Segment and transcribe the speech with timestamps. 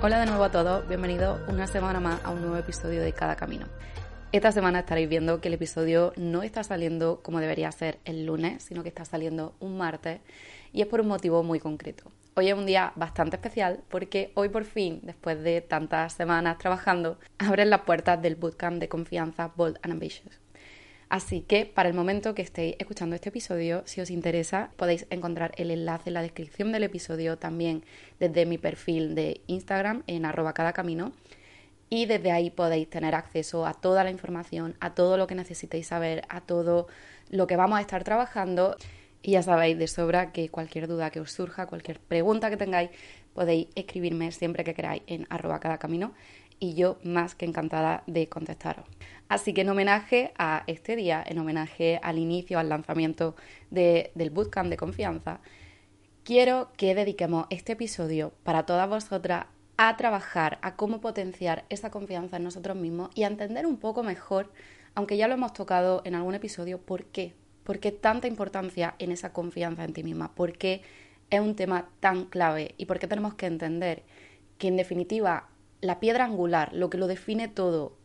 [0.00, 3.34] Hola de nuevo a todos, bienvenidos una semana más a un nuevo episodio de Cada
[3.34, 3.66] Camino.
[4.30, 8.62] Esta semana estaréis viendo que el episodio no está saliendo como debería ser el lunes,
[8.62, 10.20] sino que está saliendo un martes
[10.72, 12.12] y es por un motivo muy concreto.
[12.36, 17.18] Hoy es un día bastante especial porque hoy por fin, después de tantas semanas trabajando,
[17.38, 20.38] abren las puertas del bootcamp de confianza Bold and Ambitious.
[21.08, 25.52] Así que para el momento que estéis escuchando este episodio, si os interesa, podéis encontrar
[25.56, 27.82] el enlace en la descripción del episodio también
[28.20, 31.12] desde mi perfil de Instagram en arroba cada camino.
[31.88, 35.86] Y desde ahí podéis tener acceso a toda la información, a todo lo que necesitéis
[35.86, 36.88] saber, a todo
[37.30, 38.76] lo que vamos a estar trabajando.
[39.22, 42.90] Y ya sabéis de sobra que cualquier duda que os surja, cualquier pregunta que tengáis,
[43.32, 46.12] podéis escribirme siempre que queráis en arroba cada camino
[46.60, 48.84] y yo más que encantada de contestaros.
[49.28, 53.36] Así que en homenaje a este día, en homenaje al inicio, al lanzamiento
[53.70, 55.40] del Bootcamp de Confianza,
[56.24, 62.38] quiero que dediquemos este episodio para todas vosotras a trabajar, a cómo potenciar esa confianza
[62.38, 64.50] en nosotros mismos y a entender un poco mejor,
[64.94, 67.34] aunque ya lo hemos tocado en algún episodio, por qué.
[67.64, 70.34] ¿Por qué tanta importancia en esa confianza en ti misma?
[70.34, 70.80] ¿Por qué
[71.28, 72.74] es un tema tan clave?
[72.78, 74.04] ¿Y por qué tenemos que entender
[74.56, 75.48] que en definitiva
[75.82, 77.97] la piedra angular, lo que lo define todo,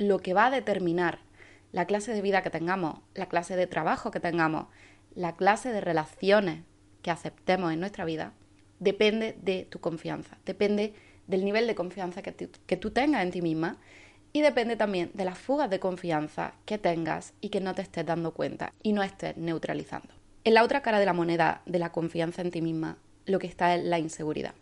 [0.00, 1.18] lo que va a determinar
[1.72, 4.66] la clase de vida que tengamos, la clase de trabajo que tengamos,
[5.14, 6.62] la clase de relaciones
[7.02, 8.32] que aceptemos en nuestra vida,
[8.78, 10.94] depende de tu confianza, depende
[11.26, 13.76] del nivel de confianza que, tú tengas en ti misma
[14.32, 18.06] y depende también de las fugas de confianza que tengas y que no te estés
[18.06, 20.08] dando cuenta y no estés neutralizando.
[20.44, 22.96] En la otra cara de la moneda de la confianza en ti misma,
[23.26, 24.54] lo que está es la inseguridad.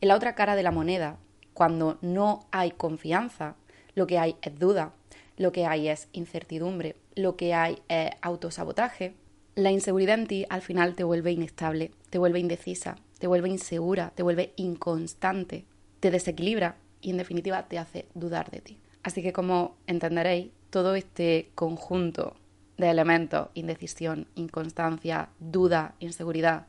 [0.00, 1.18] En la otra cara de la moneda
[1.52, 3.56] cuando no hay confianza,
[3.94, 4.92] lo que hay es duda,
[5.36, 9.14] lo que hay es incertidumbre, lo que hay es autosabotaje.
[9.54, 14.12] La inseguridad en ti al final te vuelve inestable, te vuelve indecisa, te vuelve insegura,
[14.14, 15.64] te vuelve inconstante,
[16.00, 18.78] te desequilibra y en definitiva te hace dudar de ti.
[19.02, 22.34] Así que como entenderéis, todo este conjunto
[22.78, 26.66] de elementos, indecisión, inconstancia, duda, inseguridad,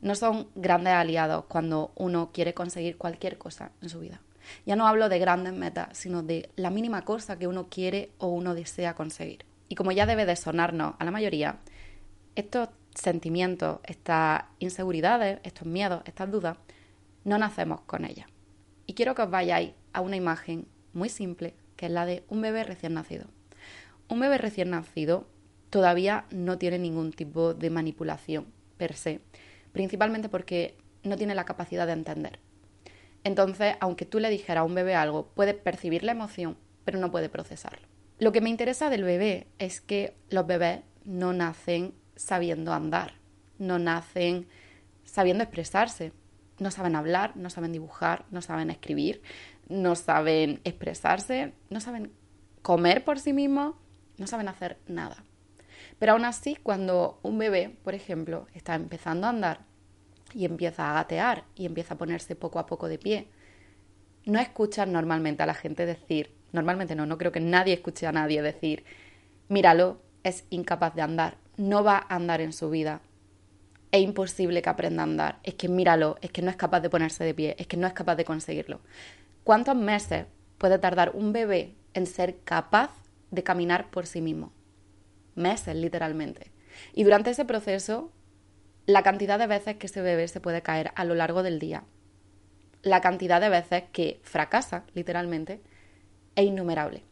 [0.00, 4.20] no son grandes aliados cuando uno quiere conseguir cualquier cosa en su vida.
[4.66, 8.28] Ya no hablo de grandes metas, sino de la mínima cosa que uno quiere o
[8.28, 9.44] uno desea conseguir.
[9.68, 11.58] Y como ya debe de sonarnos a la mayoría,
[12.34, 16.58] estos sentimientos, estas inseguridades, estos miedos, estas dudas,
[17.24, 18.26] no nacemos con ellas.
[18.86, 22.40] Y quiero que os vayáis a una imagen muy simple, que es la de un
[22.42, 23.26] bebé recién nacido.
[24.08, 25.26] Un bebé recién nacido
[25.70, 29.20] todavía no tiene ningún tipo de manipulación per se
[29.72, 32.38] principalmente porque no tiene la capacidad de entender.
[33.24, 37.10] Entonces, aunque tú le dijeras a un bebé algo, puede percibir la emoción, pero no
[37.10, 37.86] puede procesarlo.
[38.18, 43.14] Lo que me interesa del bebé es que los bebés no nacen sabiendo andar,
[43.58, 44.46] no nacen
[45.04, 46.12] sabiendo expresarse,
[46.58, 49.22] no saben hablar, no saben dibujar, no saben escribir,
[49.68, 52.12] no saben expresarse, no saben
[52.62, 53.74] comer por sí mismos,
[54.18, 55.24] no saben hacer nada.
[55.98, 59.71] Pero aún así, cuando un bebé, por ejemplo, está empezando a andar
[60.34, 63.28] y empieza a gatear y empieza a ponerse poco a poco de pie,
[64.24, 68.12] no escuchas normalmente a la gente decir, normalmente no, no creo que nadie escuche a
[68.12, 68.84] nadie decir,
[69.48, 73.00] míralo, es incapaz de andar, no va a andar en su vida,
[73.90, 76.90] es imposible que aprenda a andar, es que míralo, es que no es capaz de
[76.90, 78.80] ponerse de pie, es que no es capaz de conseguirlo.
[79.44, 80.26] ¿Cuántos meses
[80.58, 82.90] puede tardar un bebé en ser capaz
[83.30, 84.52] de caminar por sí mismo?
[85.34, 86.50] meses literalmente.
[86.92, 88.10] Y durante ese proceso,
[88.86, 91.84] la cantidad de veces que ese bebé se puede caer a lo largo del día,
[92.82, 95.60] la cantidad de veces que fracasa literalmente,
[96.34, 97.04] es innumerable.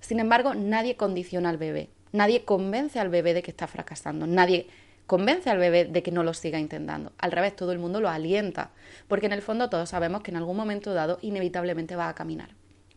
[0.00, 4.68] Sin embargo, nadie condiciona al bebé, nadie convence al bebé de que está fracasando, nadie
[5.06, 7.12] convence al bebé de que no lo siga intentando.
[7.18, 8.70] Al revés, todo el mundo lo alienta,
[9.08, 12.50] porque en el fondo todos sabemos que en algún momento dado inevitablemente va a caminar.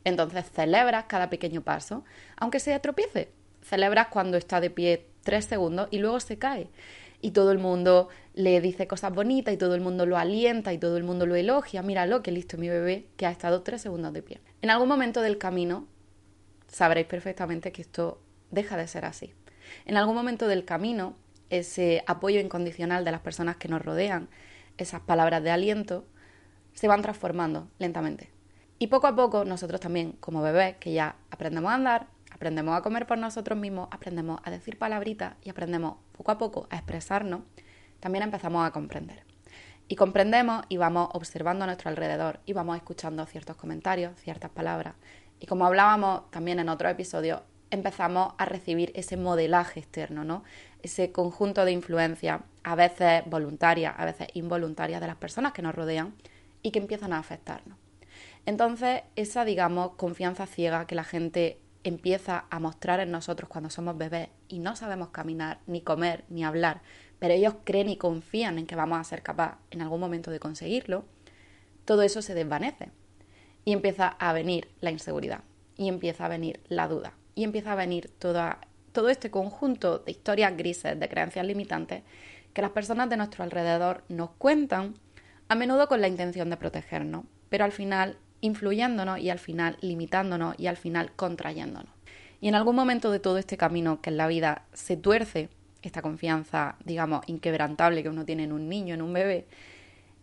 [0.04, 2.04] Entonces celebras cada pequeño paso,
[2.38, 3.32] aunque sea tropiece,
[3.62, 6.70] celebras cuando está de pie tres segundos y luego se cae.
[7.22, 10.78] Y todo el mundo le dice cosas bonitas y todo el mundo lo alienta y
[10.78, 11.82] todo el mundo lo elogia.
[11.84, 14.42] Míralo, que listo mi bebé que ha estado tres segundos de pie.
[14.62, 15.88] En algún momento del camino
[16.68, 19.34] sabréis perfectamente que esto deja de ser así.
[19.86, 21.16] En algún momento del camino,
[21.50, 24.30] ese apoyo incondicional de las personas que nos rodean,
[24.78, 26.06] esas palabras de aliento,
[26.74, 28.30] se van transformando lentamente.
[28.80, 32.08] Y poco a poco nosotros también, como bebés, que ya aprendemos a andar,
[32.42, 36.68] aprendemos a comer por nosotros mismos, aprendemos a decir palabritas y aprendemos poco a poco
[36.72, 37.42] a expresarnos,
[38.00, 39.24] también empezamos a comprender.
[39.88, 44.96] Y comprendemos y vamos observando a nuestro alrededor y vamos escuchando ciertos comentarios, ciertas palabras.
[45.40, 50.44] Y como hablábamos también en otro episodio, empezamos a recibir ese modelaje externo, ¿no?
[50.82, 55.76] Ese conjunto de influencias, a veces voluntarias, a veces involuntarias, de las personas que nos
[55.76, 56.16] rodean
[56.64, 57.78] y que empiezan a afectarnos.
[58.48, 63.98] Entonces, esa, digamos, confianza ciega que la gente empieza a mostrar en nosotros cuando somos
[63.98, 66.82] bebés y no sabemos caminar, ni comer, ni hablar,
[67.20, 70.40] pero ellos creen y confían en que vamos a ser capaces en algún momento de
[70.40, 71.06] conseguirlo,
[71.86, 72.90] todo eso se desvanece
[73.66, 75.42] y empieza a venir la inseguridad
[75.78, 78.60] y empieza a venir la duda y empieza a venir toda,
[78.92, 82.04] todo este conjunto de historias grises, de creencias limitantes
[82.54, 84.96] que las personas de nuestro alrededor nos cuentan,
[85.48, 90.60] a menudo con la intención de protegernos, pero al final influyéndonos y al final limitándonos
[90.60, 91.92] y al final contrayéndonos.
[92.42, 95.50] Y en algún momento de todo este camino que en la vida se tuerce
[95.82, 99.48] esta confianza, digamos, inquebrantable que uno tiene en un niño, en un bebé,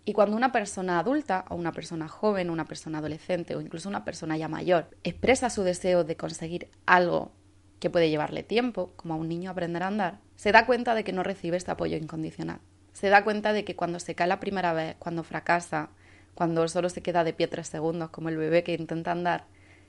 [0.09, 4.06] y cuando una persona adulta o una persona joven, una persona adolescente o incluso una
[4.06, 7.31] persona ya mayor expresa su deseo de conseguir algo
[7.79, 11.05] que puede llevarle tiempo, como a un niño aprender a andar, se da cuenta de
[11.05, 12.61] que no recibe este apoyo incondicional.
[12.94, 15.91] Se da cuenta de que cuando se cae la primera vez, cuando fracasa,
[16.38, 19.46] cuando solo se queda de pie tres segundos, como el bebé que intenta andar,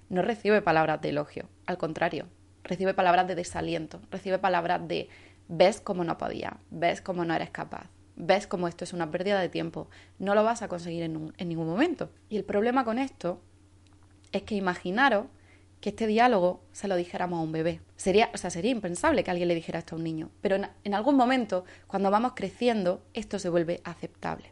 [0.10, 2.26] no recibe palabras de elogio, al contrario,
[2.64, 5.10] recibe palabras de desaliento, recibe palabras de
[5.48, 9.40] ves cómo no podía, ves cómo no eres capaz, ves cómo esto es una pérdida
[9.40, 12.10] de tiempo, no lo vas a conseguir en, ningún momento.
[12.30, 13.40] Y el problema con esto
[14.32, 15.28] es que imaginaros
[15.82, 17.80] que este diálogo se lo dijéramos a un bebé.
[17.96, 20.94] Sería, o sea, sería impensable que alguien le dijera esto a un niño, pero en
[20.96, 24.50] algún momento, cuando vamos creciendo, esto se vuelve aceptable.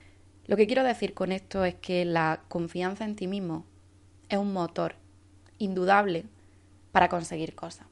[0.48, 3.66] Lo que quiero decir con esto es que la confianza en ti mismo
[4.30, 4.96] es un motor
[5.58, 6.26] indudable
[6.94, 7.88] para conseguir cosas.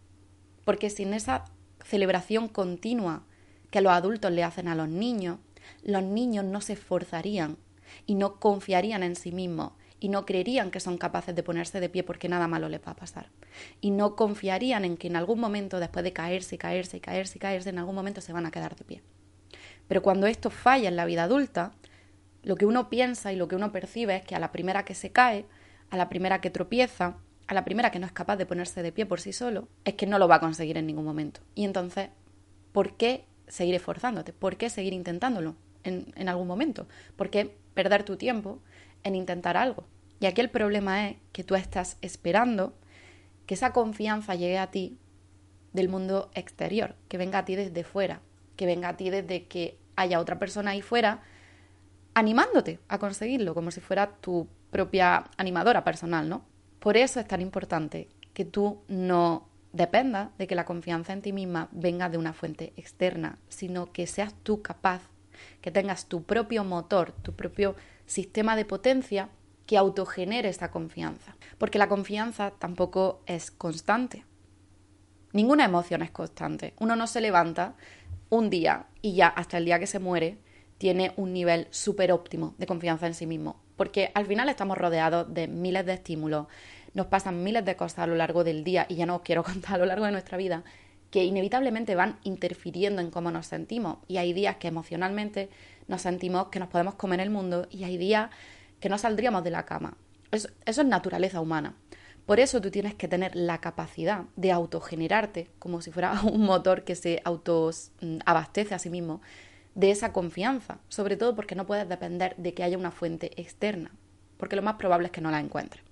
[0.63, 1.45] Porque sin esa
[1.83, 3.23] celebración continua
[3.71, 5.39] que los adultos le hacen a los niños,
[5.83, 7.57] los niños no se esforzarían
[8.05, 11.89] y no confiarían en sí mismos y no creerían que son capaces de ponerse de
[11.89, 13.29] pie porque nada malo les va a pasar.
[13.81, 17.79] Y no confiarían en que en algún momento, después de caerse, caerse, caerse, caerse, en
[17.79, 19.01] algún momento se van a quedar de pie.
[19.87, 21.73] Pero cuando esto falla en la vida adulta,
[22.45, 24.93] lo que uno piensa y lo que uno percibe es que a la primera que
[24.93, 25.45] se cae,
[25.89, 28.91] a la primera que tropieza, a la primera que no es capaz de ponerse de
[28.91, 31.41] pie por sí solo, es que no lo va a conseguir en ningún momento.
[31.55, 32.09] Y entonces,
[32.71, 34.31] ¿por qué seguir esforzándote?
[34.31, 36.87] ¿Por qué seguir intentándolo en, en algún momento?
[37.15, 38.59] ¿Por qué perder tu tiempo
[39.03, 39.87] en intentar algo?
[40.19, 42.77] Y aquí el problema es que tú estás esperando
[43.47, 44.99] que esa confianza llegue a ti
[45.73, 48.21] del mundo exterior, que venga a ti desde fuera,
[48.55, 51.23] que venga a ti desde que haya otra persona ahí fuera
[52.15, 56.45] animándote a conseguirlo, como si fuera tu propia animadora personal, ¿no?
[56.79, 61.33] Por eso es tan importante que tú no dependas de que la confianza en ti
[61.33, 65.01] misma venga de una fuente externa, sino que seas tú capaz,
[65.61, 67.75] que tengas tu propio motor, tu propio
[68.05, 69.29] sistema de potencia
[69.65, 71.35] que autogenere esa confianza.
[71.57, 74.23] Porque la confianza tampoco es constante.
[75.33, 76.73] Ninguna emoción es constante.
[76.79, 77.75] Uno no se levanta
[78.29, 80.37] un día y ya hasta el día que se muere
[80.77, 83.61] tiene un nivel súper óptimo de confianza en sí mismo.
[83.75, 86.47] Porque al final estamos rodeados de miles de estímulos,
[86.93, 89.43] nos pasan miles de cosas a lo largo del día, y ya no os quiero
[89.45, 90.63] contar a lo largo de nuestra vida,
[91.11, 93.99] que inevitablemente van interfiriendo en cómo nos sentimos.
[94.07, 95.49] Y hay días que emocionalmente
[95.87, 98.29] nos sentimos que nos podemos comer el mundo y hay días
[98.79, 99.97] que no saldríamos de la cama.
[100.31, 101.75] Eso, es naturaleza humana.
[102.25, 106.83] Por eso tú tienes que tener la capacidad de autogenerarte como si fuera un motor
[106.83, 109.21] que se autoabastece a sí mismo
[109.75, 113.91] de esa confianza, sobre todo porque no puedes depender de que haya una fuente externa,
[114.37, 115.83] porque lo más probable es que no la encuentres,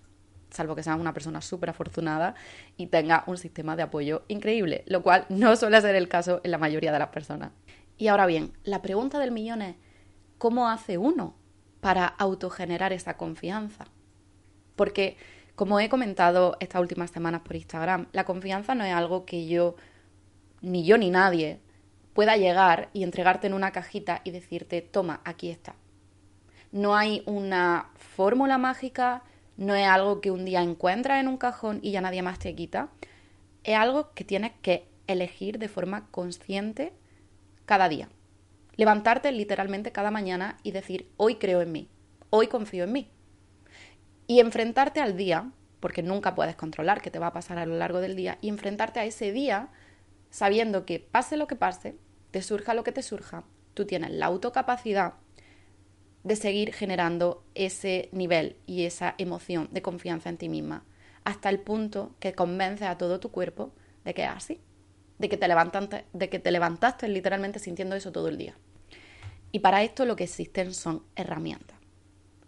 [0.50, 2.36] salvo que seas una persona súper afortunada
[2.78, 6.52] y tenga un sistema de apoyo increíble, lo cual no suele ser el caso en
[6.52, 7.52] la mayoría de las personas.
[7.98, 9.76] Y ahora bien, la pregunta del millón es,
[10.38, 11.36] ¿cómo hace uno
[11.82, 13.86] para autogenerar esa confianza?
[14.76, 15.18] Porque,
[15.56, 19.76] como he comentado estas últimas semanas por Instagram, la confianza no es algo que yo,
[20.62, 21.60] ni yo ni nadie,
[22.14, 25.76] pueda llegar y entregarte en una cajita y decirte, toma, aquí está.
[26.72, 29.24] No hay una fórmula mágica,
[29.58, 32.56] no es algo que un día encuentras en un cajón y ya nadie más te
[32.56, 32.90] quita.
[33.64, 36.94] Es algo que tienes que elegir de forma consciente
[37.66, 38.10] cada día.
[38.76, 41.90] Levantarte literalmente cada mañana y decir, hoy creo en mí,
[42.30, 43.10] hoy confío en mí.
[44.26, 47.76] Y enfrentarte al día, porque nunca puedes controlar qué te va a pasar a lo
[47.76, 49.70] largo del día, y enfrentarte a ese día
[50.34, 51.96] sabiendo que pase lo que pase,
[52.32, 53.44] te surja lo que te surja,
[53.76, 55.14] tú tienes la autocapacidad
[56.24, 60.86] de seguir generando ese nivel y esa emoción de confianza en ti misma,
[61.24, 63.74] hasta el punto que convences a todo tu cuerpo
[64.06, 64.60] de que es así,
[65.20, 68.58] de que te levantaste, de que te levantaste literalmente sintiendo eso todo el día.
[69.52, 71.78] Y para esto lo que existen son herramientas.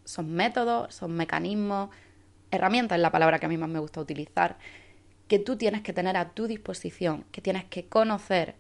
[0.06, 1.92] Son métodos, son mecanismos,
[2.50, 4.58] herramientas es la palabra que a mí más me gusta utilizar,
[5.28, 8.56] que tú tienes que tener a tu disposición, que tienes que conocer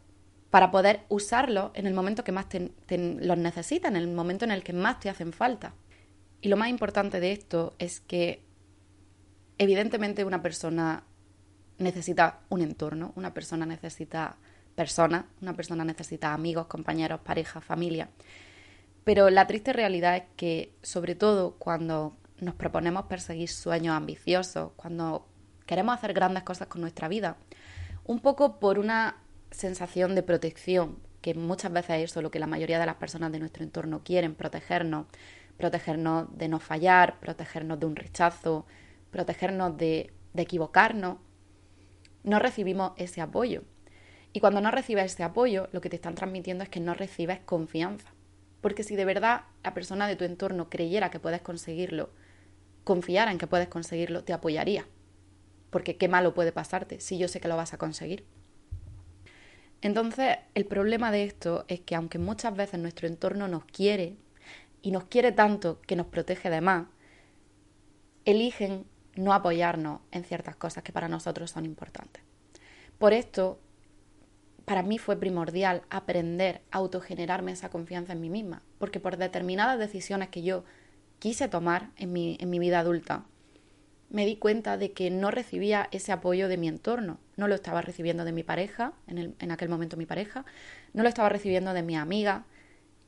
[0.50, 2.48] para poder usarlos en el momento que más
[2.90, 5.74] los necesitas, en el momento en el que más te hacen falta.
[6.42, 8.42] Y lo más importante de esto es que
[9.58, 11.04] evidentemente una persona
[11.78, 14.38] necesita un entorno, una persona necesita
[14.76, 18.10] personas, una persona necesita amigos, compañeros, pareja, familia.
[19.04, 25.28] Pero la triste realidad es que, sobre todo cuando nos proponemos perseguir sueños ambiciosos, cuando
[25.66, 27.38] queremos hacer grandes cosas con nuestra vida,
[28.06, 29.18] un poco por una
[29.52, 33.32] sensación de protección, que muchas veces es eso lo que la mayoría de las personas
[33.32, 35.08] de nuestro entorno quieren, protegernos,
[35.58, 38.66] protegernos de no fallar, protegernos de un rechazo,
[39.12, 41.18] protegernos de, de equivocarnos,
[42.24, 43.64] no recibimos ese apoyo.
[44.34, 47.40] Y cuando no recibes ese apoyo, lo que te están transmitiendo es que no recibes
[47.40, 48.12] confianza.
[48.60, 52.10] Porque si de verdad la persona de tu entorno creyera que puedes conseguirlo,
[52.84, 54.86] confiara en que puedes conseguirlo, te apoyaría.
[55.76, 58.24] Porque qué malo puede pasarte si yo sé que lo vas a conseguir.
[59.82, 64.16] Entonces, el problema de esto es que aunque muchas veces nuestro entorno nos quiere
[64.82, 66.88] y nos quiere tanto que nos protege de más,
[68.24, 68.86] eligen
[69.18, 72.24] no apoyarnos en ciertas cosas que para nosotros son importantes.
[72.98, 73.60] Por esto,
[74.64, 79.78] para mí fue primordial aprender a autogenerarme esa confianza en mí misma, porque por determinadas
[79.78, 80.64] decisiones que yo
[81.20, 83.26] quise tomar en mi, en mi vida adulta,
[84.10, 87.20] me di cuenta de que no recibía ese apoyo de mi entorno.
[87.38, 90.46] No lo estaba recibiendo de mi pareja, en, en aquel momento mi pareja,
[90.94, 92.46] no lo estaba recibiendo de mi amiga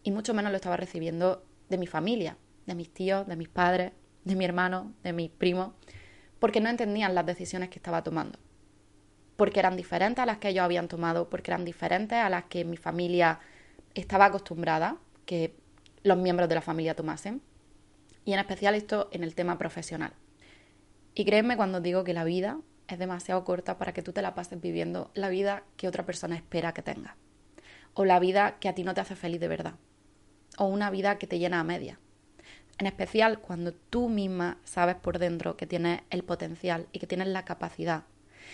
[0.04, 3.92] y mucho menos lo estaba recibiendo de mi familia, de mis tíos, de mis padres,
[4.24, 5.72] de mi hermano, de mis primos
[6.40, 8.40] porque no entendían las decisiones que estaba tomando,
[9.36, 12.66] porque eran diferentes a las que ellos habían tomado, porque eran diferentes a las que
[12.66, 13.40] mi familia
[13.96, 15.56] estaba acostumbrada que
[16.04, 17.42] los miembros de la familia tomasen,
[18.26, 20.14] y en especial esto en el tema profesional.
[21.20, 24.36] Y créeme cuando digo que la vida es demasiado corta para que tú te la
[24.36, 27.16] pases viviendo la vida que otra persona espera que tengas,
[27.96, 29.74] o la vida que a ti no te hace feliz de verdad,
[30.60, 32.00] o una vida que te llena a media.
[32.78, 37.30] En especial cuando tú misma sabes por dentro que tienes el potencial y que tienes
[37.30, 38.04] la capacidad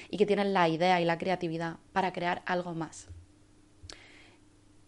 [0.09, 3.09] y que tienes la idea y la creatividad para crear algo más.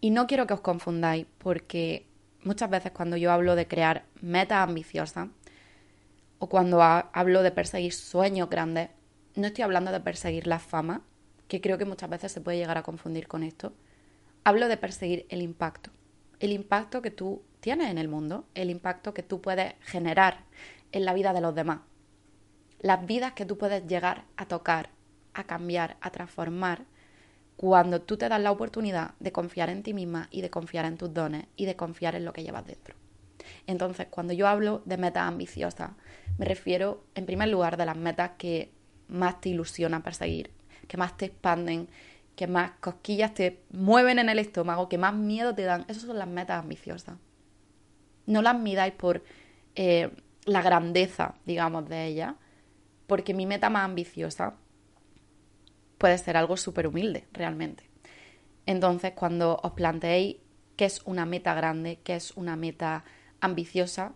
[0.00, 2.06] Y no quiero que os confundáis porque
[2.42, 5.28] muchas veces cuando yo hablo de crear metas ambiciosas
[6.38, 8.90] o cuando hablo de perseguir sueños grandes,
[9.34, 11.02] no estoy hablando de perseguir la fama,
[11.48, 13.72] que creo que muchas veces se puede llegar a confundir con esto.
[14.44, 15.90] Hablo de perseguir el impacto.
[16.40, 20.44] El impacto que tú tienes en el mundo, el impacto que tú puedes generar
[20.92, 21.80] en la vida de los demás,
[22.80, 24.90] las vidas que tú puedes llegar a tocar,
[25.34, 26.84] a cambiar, a transformar,
[27.56, 30.98] cuando tú te das la oportunidad de confiar en ti misma y de confiar en
[30.98, 32.94] tus dones y de confiar en lo que llevas dentro.
[33.66, 35.90] Entonces, cuando yo hablo de metas ambiciosas,
[36.38, 38.72] me refiero en primer lugar de las metas que
[39.08, 40.50] más te ilusionan perseguir,
[40.88, 41.88] que más te expanden,
[42.34, 45.84] que más cosquillas te mueven en el estómago, que más miedo te dan.
[45.88, 47.16] Esas son las metas ambiciosas.
[48.26, 49.24] No las midáis por
[49.74, 50.10] eh,
[50.44, 52.36] la grandeza, digamos, de ella,
[53.06, 54.54] porque mi meta más ambiciosa
[55.98, 57.88] puede ser algo súper humilde, realmente.
[58.66, 60.36] Entonces, cuando os planteéis
[60.76, 63.04] qué es una meta grande, qué es una meta
[63.46, 64.12] ambiciosa,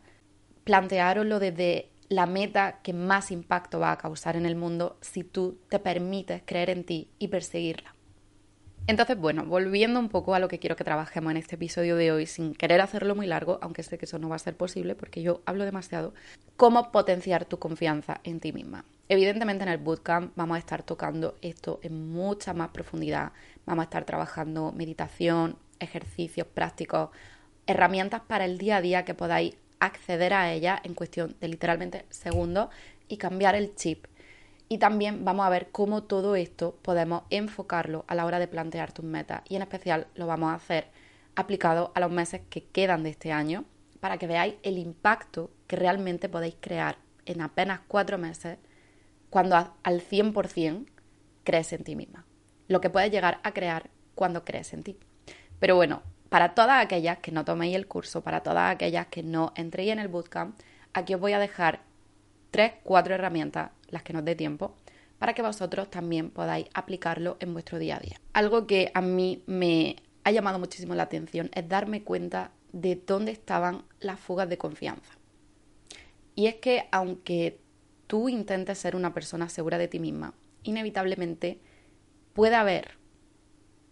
[0.65, 5.59] planteároslo desde la meta que más impacto va a causar en el mundo si tú
[5.69, 7.95] te permites creer en ti y perseguirla.
[8.87, 12.11] Entonces, bueno, volviendo un poco a lo que quiero que trabajemos en este episodio de
[12.11, 14.97] hoy, sin querer hacerlo muy largo, aunque sé que eso no va a ser posible
[14.97, 16.13] porque yo hablo demasiado,
[16.57, 18.85] cómo potenciar tu confianza en ti misma.
[19.09, 23.31] Evidentemente en el bootcamp vamos a estar tocando esto en mucha más profundidad,
[23.65, 27.11] vamos a estar trabajando meditación, ejercicios prácticos,
[27.67, 32.05] herramientas para el día a día que podáis acceder a ella en cuestión de literalmente
[32.11, 32.69] segundos
[33.09, 34.07] y cambiar el chip
[34.73, 38.93] y también vamos a ver cómo todo esto podemos enfocarlo a la hora de plantear
[38.93, 39.43] tus metas.
[39.49, 40.87] Y en especial lo vamos a hacer
[41.35, 43.65] aplicado a los meses que quedan de este año
[43.99, 48.59] para que veáis el impacto que realmente podéis crear en apenas cuatro meses
[49.29, 50.87] cuando al 100%
[51.43, 52.25] crees en ti misma.
[52.69, 54.97] Lo que puedes llegar a crear cuando crees en ti.
[55.59, 59.53] Pero bueno, para todas aquellas que no toméis el curso, para todas aquellas que no
[59.57, 60.59] entréis en el bootcamp,
[60.95, 61.81] aquí os voy a dejar
[62.51, 64.75] tres, cuatro herramientas las que nos dé tiempo,
[65.19, 68.21] para que vosotros también podáis aplicarlo en vuestro día a día.
[68.33, 73.33] Algo que a mí me ha llamado muchísimo la atención es darme cuenta de dónde
[73.33, 75.19] estaban las fugas de confianza.
[76.37, 77.59] Y es que aunque
[78.07, 81.59] tú intentes ser una persona segura de ti misma, inevitablemente
[82.33, 82.93] puede haber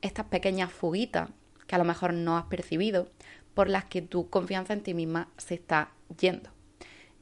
[0.00, 1.30] estas pequeñas fuguitas
[1.68, 3.08] que a lo mejor no has percibido
[3.54, 6.50] por las que tu confianza en ti misma se está yendo.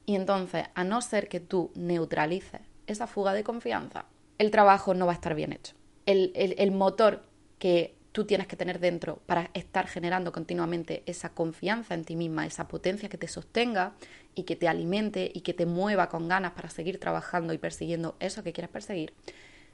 [0.06, 4.06] Y entonces, a no ser que tú neutralices esa fuga de confianza,
[4.38, 5.74] el trabajo no va a estar bien hecho.
[6.06, 7.24] El, el motor
[7.58, 12.46] que tú tienes que tener dentro para estar generando continuamente esa confianza en ti misma,
[12.46, 13.94] esa potencia que te sostenga
[14.34, 18.16] y que te alimente y que te mueva con ganas para seguir trabajando y persiguiendo
[18.20, 19.12] eso que quieres perseguir,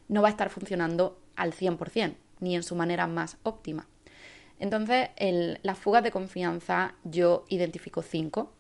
[0.09, 3.87] no va a estar funcionando al 100%, ni en su manera más óptima.
[4.59, 8.53] Entonces, en las fugas de confianza yo identifico cinco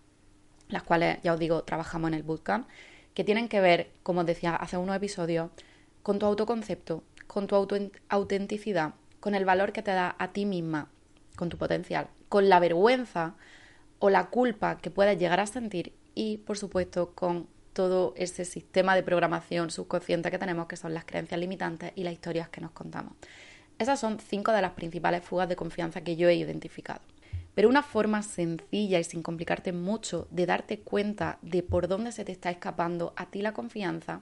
[0.73, 2.67] las cuales, ya os digo, trabajamos en el bootcamp,
[3.15, 5.51] que tienen que ver, como os decía hace unos episodios,
[6.03, 7.57] con tu autoconcepto, con tu
[8.09, 10.89] autenticidad, con el valor que te da a ti misma,
[11.37, 13.35] con tu potencial, con la vergüenza
[13.99, 18.95] o la culpa que puedes llegar a sentir y, por supuesto, con todo ese sistema
[18.95, 22.73] de programación subconsciente que tenemos, que son las creencias limitantes y las historias que nos
[22.73, 23.15] contamos.
[23.83, 27.01] Esas son cinco de las principales fugas de confianza que yo he identificado.
[27.57, 32.25] Pero una forma sencilla y sin complicarte mucho de darte cuenta de por dónde se
[32.25, 34.21] te está escapando a ti la confianza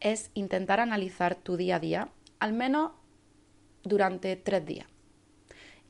[0.00, 2.08] es intentar analizar tu día a día,
[2.40, 2.92] al menos
[3.82, 4.86] durante tres días.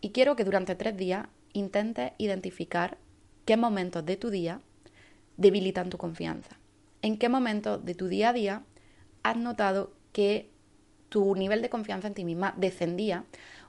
[0.01, 2.99] Y quiero que durante tres días intentes identificar
[3.45, 4.61] qué momentos de tu día
[5.37, 6.59] debilitan tu confianza.
[7.03, 8.63] En qué momentos de tu día a día
[9.23, 10.51] has notado que
[11.15, 13.23] tu nivel de confianza en ti misma descendía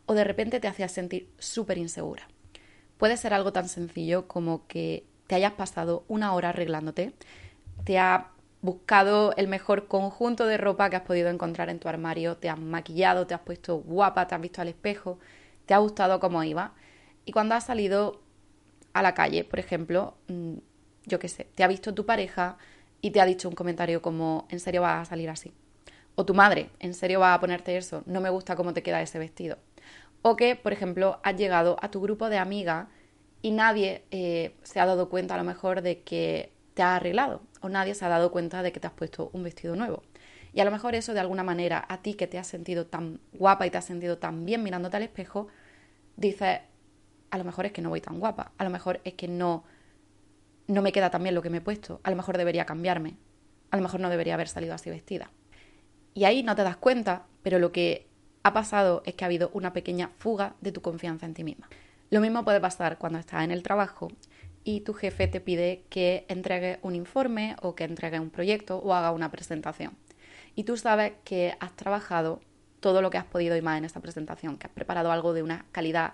[0.08, 2.28] o de repente te hacías sentir súper insegura.
[2.98, 7.14] Puede ser algo tan sencillo como que te hayas pasado una hora arreglándote,
[7.84, 8.32] te ha
[8.64, 12.58] buscado el mejor conjunto de ropa que has podido encontrar en tu armario, te has
[12.58, 15.20] maquillado, te has puesto guapa, te has visto al espejo,
[15.68, 16.74] te ha gustado cómo iba.
[17.26, 18.24] Y cuando has salido
[18.94, 20.56] a la calle, por ejemplo, mm,
[21.06, 22.58] yo qué sé, te ha visto tu pareja
[23.02, 25.54] y te ha dicho un comentario como, ¿en serio vas a salir así?
[26.16, 28.04] O tu madre, ¿en serio va a ponerte eso?
[28.06, 29.58] No me gusta cómo te queda ese vestido.
[30.22, 32.88] O que, por ejemplo, has llegado a tu grupo de amigas
[33.42, 37.42] y nadie eh, se ha dado cuenta a lo mejor de que te has arreglado
[37.62, 40.04] o nadie se ha dado cuenta de que te has puesto un vestido nuevo.
[40.54, 43.20] Y a lo mejor eso de alguna manera a ti que te has sentido tan
[43.34, 45.48] guapa y te has sentido tan bien mirándote al espejo,
[46.16, 46.62] dices,
[47.30, 49.66] a lo mejor es que no voy tan guapa, a lo mejor es que no,
[50.68, 53.18] no me queda tan bien lo que me he puesto, a lo mejor debería cambiarme,
[53.72, 55.30] a lo mejor no debería haber salido así vestida.
[56.16, 58.08] Y ahí no te das cuenta, pero lo que
[58.42, 61.70] ha pasado es que ha habido una pequeña fuga de tu confianza en ti misma.
[62.10, 64.08] Lo mismo puede pasar cuando estás en el trabajo
[64.64, 68.94] y tu jefe te pide que entregue un informe o que entregue un proyecto o
[68.94, 69.98] haga una presentación.
[70.56, 72.40] Y tú sabes que has trabajado
[72.80, 75.44] todo lo que has podido y más en esta presentación, que has preparado algo de
[75.44, 76.14] una calidad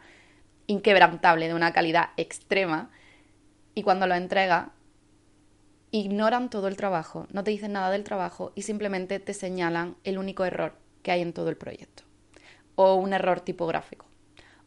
[0.65, 2.89] inquebrantable, de una calidad extrema,
[3.75, 4.71] y cuando lo entrega,
[5.91, 10.17] ignoran todo el trabajo, no te dicen nada del trabajo y simplemente te señalan el
[10.17, 10.73] único error
[11.03, 12.03] que hay en todo el proyecto
[12.75, 14.05] o un error tipográfico.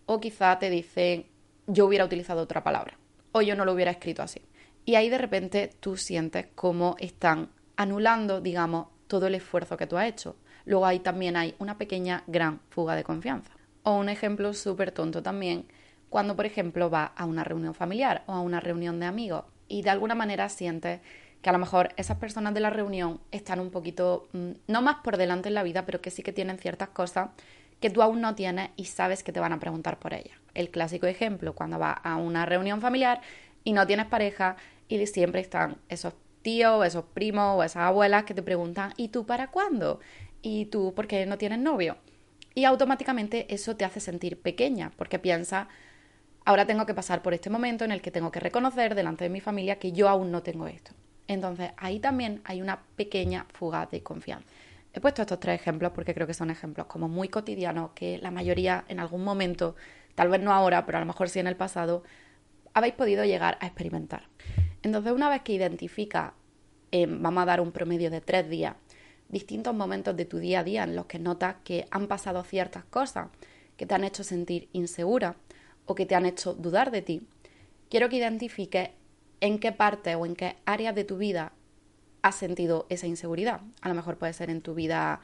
[0.07, 1.27] O quizá te dicen,
[1.67, 2.99] yo hubiera utilizado otra palabra,
[3.33, 4.43] o yo no lo hubiera escrito así.
[4.85, 9.97] Y ahí de repente tú sientes cómo están anulando, digamos, todo el esfuerzo que tú
[9.97, 10.37] has hecho.
[10.67, 13.51] Luego ahí también hay una pequeña gran fuga de confianza.
[13.83, 15.67] O un ejemplo súper tonto también,
[16.11, 19.83] cuando por ejemplo vas a una reunión familiar o a una reunión de amigos y
[19.83, 21.01] de alguna manera sientes
[21.43, 24.97] que a lo mejor esas personas de la reunión están un poquito, mm, no más
[25.05, 27.31] por delante en la vida, pero que sí que tienen ciertas cosas
[27.81, 30.33] que tú aún no tienes y sabes que te van a preguntar por ella.
[30.55, 33.21] El clásico ejemplo, cuando vas a una reunión familiar
[33.63, 34.57] y no tienes pareja
[34.89, 39.27] y siempre están esos tíos, esos primos o esas abuelas que te preguntan, ¿y tú
[39.27, 40.01] para cuándo?
[40.41, 41.97] ¿Y tú por qué no tienes novio?
[42.55, 45.69] Y automáticamente eso te hace sentir pequeña, porque piensa,
[46.45, 49.31] ahora tengo que pasar por este momento en el que tengo que reconocer delante de
[49.31, 50.93] mi familia que yo aún no tengo esto.
[51.27, 54.47] Entonces ahí también hay una pequeña fuga de confianza.
[54.93, 58.31] He puesto estos tres ejemplos porque creo que son ejemplos como muy cotidianos que la
[58.31, 59.75] mayoría en algún momento,
[60.15, 62.05] tal vez no ahora, pero a lo mejor sí en el pasado,
[62.75, 64.29] habéis podido llegar a experimentar.
[64.83, 66.35] Entonces, una vez que identifica,
[66.93, 68.77] eh, vamos a dar un promedio de tres días,
[69.29, 72.85] distintos momentos de tu día a día en los que notas que han pasado ciertas
[72.85, 73.29] cosas
[73.77, 75.37] que te han hecho sentir insegura
[75.87, 77.27] o que te han hecho dudar de ti,
[77.91, 78.91] quiero que identifiques
[79.41, 81.53] en qué parte o en qué áreas de tu vida
[82.23, 83.61] has sentido esa inseguridad.
[83.83, 85.21] A lo mejor puede ser en tu vida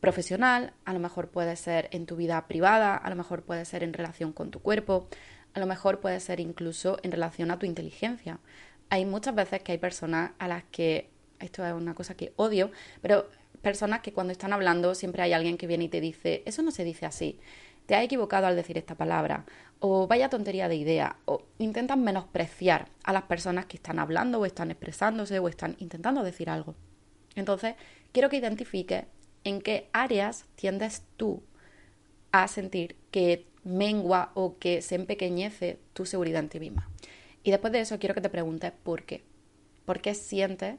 [0.00, 3.82] profesional, a lo mejor puede ser en tu vida privada, a lo mejor puede ser
[3.82, 5.08] en relación con tu cuerpo,
[5.54, 8.38] a lo mejor puede ser incluso en relación a tu inteligencia.
[8.90, 11.08] Hay muchas veces que hay personas a las que,
[11.40, 13.30] esto es una cosa que odio, pero
[13.62, 16.70] personas que cuando están hablando siempre hay alguien que viene y te dice, eso no
[16.70, 17.40] se dice así,
[17.86, 19.44] te has equivocado al decir esta palabra,
[19.80, 24.46] o vaya tontería de idea, o intentan menospreciar a las personas que están hablando o
[24.46, 26.74] están expresándose o están intentando decir algo.
[27.34, 27.74] Entonces,
[28.12, 29.04] quiero que identifiques
[29.44, 31.42] en qué áreas tiendes tú
[32.32, 36.88] a sentir que mengua o que se empequeñece tu seguridad en ti misma.
[37.42, 39.22] Y después de eso quiero que te preguntes por qué.
[39.84, 40.76] ¿Por qué sientes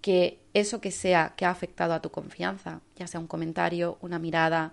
[0.00, 4.18] que eso que sea que ha afectado a tu confianza, ya sea un comentario, una
[4.18, 4.72] mirada,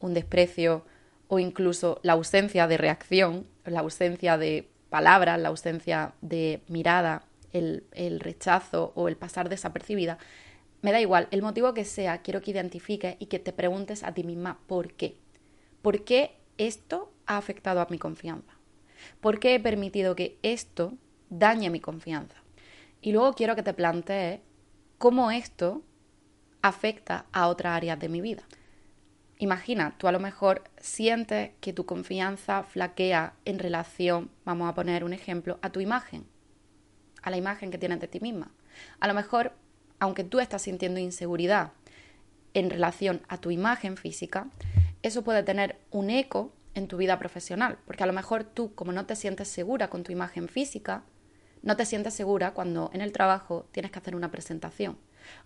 [0.00, 0.84] un desprecio
[1.32, 8.20] o incluso la ausencia de reacción, la ausencia de palabras, la ausencia de mirada, el,
[8.20, 10.18] rechazo o el pasar desapercibida,
[10.82, 14.12] me da igual, el motivo que sea, quiero que identifiques y que te preguntes a
[14.12, 15.16] ti misma por qué.
[15.80, 18.52] ¿Por qué esto ha afectado a mi confianza?
[19.22, 20.92] ¿Por qué he permitido que esto
[21.30, 22.36] dañe mi confianza?
[23.00, 24.40] Y luego quiero que te plantees
[24.98, 25.80] cómo esto
[26.60, 28.42] afecta a otras áreas de mi vida.
[29.42, 35.02] Imagina, tú a lo mejor sientes que tu confianza flaquea en relación, vamos a poner
[35.02, 36.24] un ejemplo, a tu imagen,
[37.22, 38.52] a la imagen que tienes de ti misma.
[39.00, 39.52] A lo mejor
[39.98, 41.72] aunque tú estás sintiendo inseguridad
[42.54, 44.46] en relación a tu imagen física,
[45.02, 48.92] eso puede tener un eco en tu vida profesional, porque a lo mejor tú, como
[48.92, 51.02] no te sientes segura con tu imagen física,
[51.62, 54.98] no te sientes segura cuando en el trabajo tienes que hacer una presentación,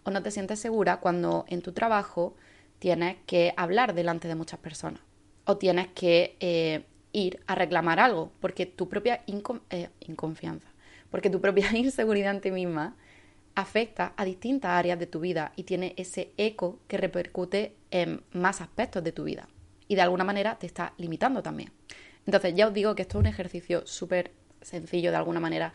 [0.04, 2.36] o no te sientes segura cuando en tu trabajo
[2.78, 5.00] tienes que hablar delante de muchas personas,
[5.44, 9.22] o tienes que eh, ir a reclamar algo, porque tu propia
[9.70, 10.68] eh, inconfianza,
[11.10, 12.96] porque tu propia inseguridad en ti misma
[13.54, 18.60] afecta a distintas áreas de tu vida y tiene ese eco que repercute en más
[18.60, 19.48] aspectos de tu vida
[19.88, 21.72] y de alguna manera te está limitando también.
[22.26, 25.72] Entonces ya os digo que esto es un ejercicio súper sencillo de alguna manera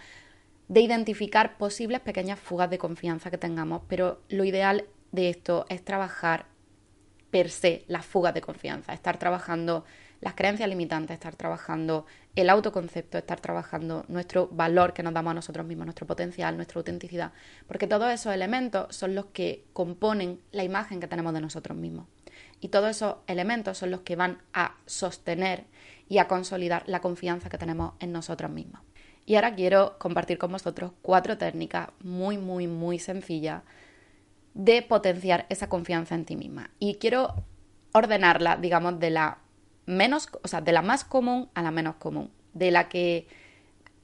[0.68, 5.84] de identificar posibles pequeñas fugas de confianza que tengamos, pero lo ideal de esto es
[5.84, 6.46] trabajar
[7.32, 9.86] per se las fugas de confianza, estar trabajando
[10.20, 15.36] las creencias limitantes, estar trabajando el autoconcepto, estar trabajando nuestro valor que nos damos a
[15.36, 17.32] nosotros mismos, nuestro potencial, nuestra autenticidad,
[17.68, 22.06] porque todos esos elementos son los que componen la imagen que tenemos de nosotros mismos.
[22.60, 25.66] Y todos esos elementos son los que van a sostener
[26.08, 28.82] y a consolidar la confianza que tenemos en nosotros mismos.
[29.26, 33.64] Y ahora quiero compartir con vosotros cuatro técnicas muy, muy, muy sencillas
[34.54, 36.72] de potenciar esa confianza en ti misma.
[36.80, 37.36] Y quiero
[37.94, 39.40] ordenarla, digamos, de la
[39.86, 43.28] menos, o sea, de la más común a la menos común, de la que,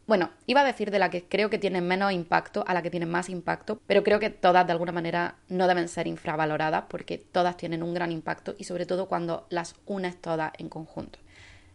[0.05, 2.89] bueno, iba a decir de la que creo que tiene menos impacto a la que
[2.89, 7.17] tiene más impacto, pero creo que todas de alguna manera no deben ser infravaloradas porque
[7.17, 11.19] todas tienen un gran impacto y sobre todo cuando las unes todas en conjunto.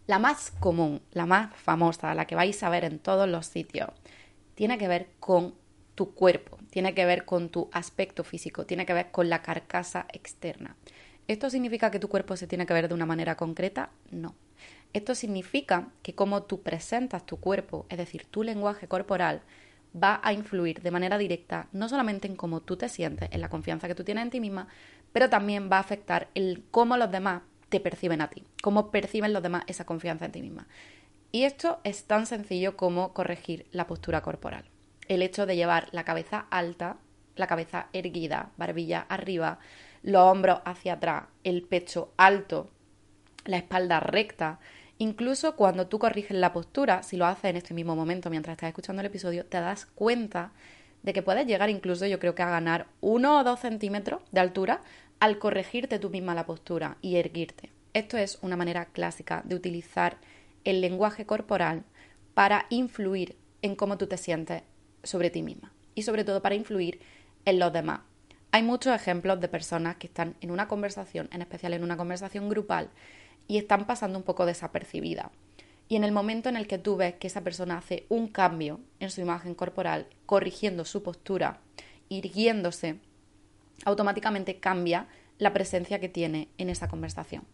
[0.06, 3.90] La más común, la más famosa, la que vais a ver en todos los sitios,
[4.54, 5.54] tiene que ver con
[5.94, 10.06] tu cuerpo, tiene que ver con tu aspecto físico, tiene que ver con la carcasa
[10.10, 10.74] externa.
[11.28, 13.90] ¿Esto significa que tu cuerpo se tiene que ver de una manera concreta?
[14.10, 14.34] No.
[14.94, 19.42] Esto significa que como tú presentas tu cuerpo, es decir, tu lenguaje corporal,
[19.94, 23.50] va a influir de manera directa no solamente en cómo tú te sientes, en la
[23.50, 24.68] confianza que tú tienes en ti misma,
[25.12, 29.34] pero también va a afectar el cómo los demás te perciben a ti, cómo perciben
[29.34, 30.66] los demás esa confianza en ti misma.
[31.32, 34.71] Y esto es tan sencillo como corregir la postura corporal.
[35.12, 36.96] El hecho de llevar la cabeza alta,
[37.36, 39.58] la cabeza erguida, barbilla arriba,
[40.02, 42.70] los hombros hacia atrás, el pecho alto,
[43.44, 44.58] la espalda recta.
[44.96, 48.68] Incluso cuando tú corriges la postura, si lo haces en este mismo momento mientras estás
[48.68, 50.52] escuchando el episodio, te das cuenta
[51.02, 54.40] de que puedes llegar incluso yo creo que a ganar uno o dos centímetros de
[54.40, 54.80] altura
[55.20, 57.70] al corregirte tú misma la postura y erguirte.
[57.92, 60.16] Esto es una manera clásica de utilizar
[60.64, 61.84] el lenguaje corporal
[62.32, 64.62] para influir en cómo tú te sientes
[65.02, 67.00] sobre ti misma y sobre todo para influir
[67.44, 68.00] en los demás.
[68.50, 72.48] Hay muchos ejemplos de personas que están en una conversación, en especial en una conversación
[72.48, 72.90] grupal,
[73.48, 75.30] y están pasando un poco desapercibida.
[75.88, 78.80] Y en el momento en el que tú ves que esa persona hace un cambio
[79.00, 81.60] en su imagen corporal, corrigiendo su postura,
[82.08, 82.98] irguiéndose,
[83.84, 85.06] automáticamente cambia
[85.38, 87.44] la presencia que tiene en esa conversación.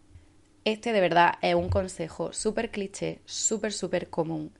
[0.64, 4.52] Este de verdad es un consejo súper cliché, súper, súper común.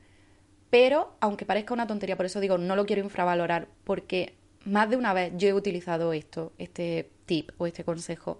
[0.71, 4.97] Pero, aunque parezca una tontería, por eso digo, no lo quiero infravalorar, porque más de
[4.97, 8.39] una vez yo he utilizado esto, este tip o este consejo,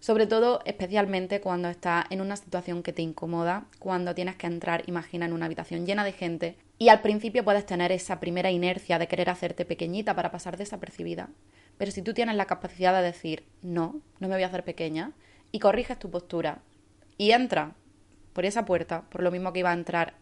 [0.00, 4.82] sobre todo especialmente cuando estás en una situación que te incomoda, cuando tienes que entrar,
[4.86, 8.98] imagina, en una habitación llena de gente y al principio puedes tener esa primera inercia
[8.98, 11.28] de querer hacerte pequeñita para pasar desapercibida,
[11.76, 15.12] pero si tú tienes la capacidad de decir, no, no me voy a hacer pequeña,
[15.52, 16.62] y corriges tu postura
[17.18, 17.74] y entra
[18.32, 20.14] por esa puerta, por lo mismo que iba a entrar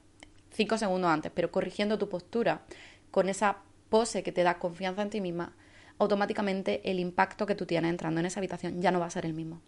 [0.50, 2.62] cinco segundos antes, pero corrigiendo tu postura
[3.11, 3.58] con esa
[3.88, 5.54] pose que te da confianza en ti misma,
[5.98, 9.26] automáticamente el impacto que tú tienes entrando en esa habitación ya no va a ser
[9.26, 9.61] el mismo.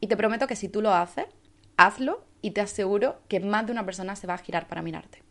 [0.00, 1.26] Y te prometo que si tú lo haces,
[1.76, 5.22] hazlo y te aseguro que más de una persona se va a girar para mirarte.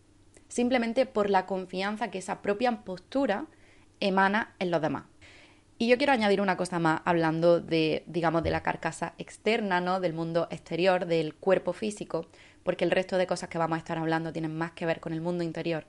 [0.47, 3.45] Simplemente por la confianza que esa propia postura
[3.99, 5.05] emana en los demás.
[5.77, 9.99] Y yo quiero añadir una cosa más hablando de, digamos, de la carcasa externa, ¿no?
[9.99, 12.27] Del mundo exterior, del cuerpo físico,
[12.63, 15.13] porque el resto de cosas que vamos a estar hablando tienen más que ver con
[15.13, 15.85] el mundo interior.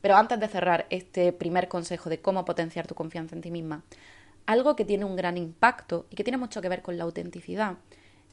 [0.00, 3.82] Pero antes de cerrar este primer consejo de cómo potenciar tu confianza en ti misma,
[4.46, 7.76] algo que tiene un gran impacto y que tiene mucho que ver con la autenticidad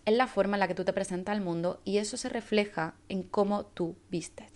[0.05, 2.95] es la forma en la que tú te presentas al mundo y eso se refleja
[3.09, 4.47] en cómo tú vistes.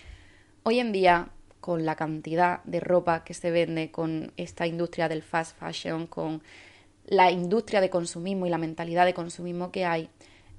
[0.63, 5.21] Hoy en día con la cantidad de ropa que se vende, con esta industria del
[5.21, 6.41] fast fashion, con
[7.05, 10.09] la industria de consumismo y la mentalidad de consumismo que hay,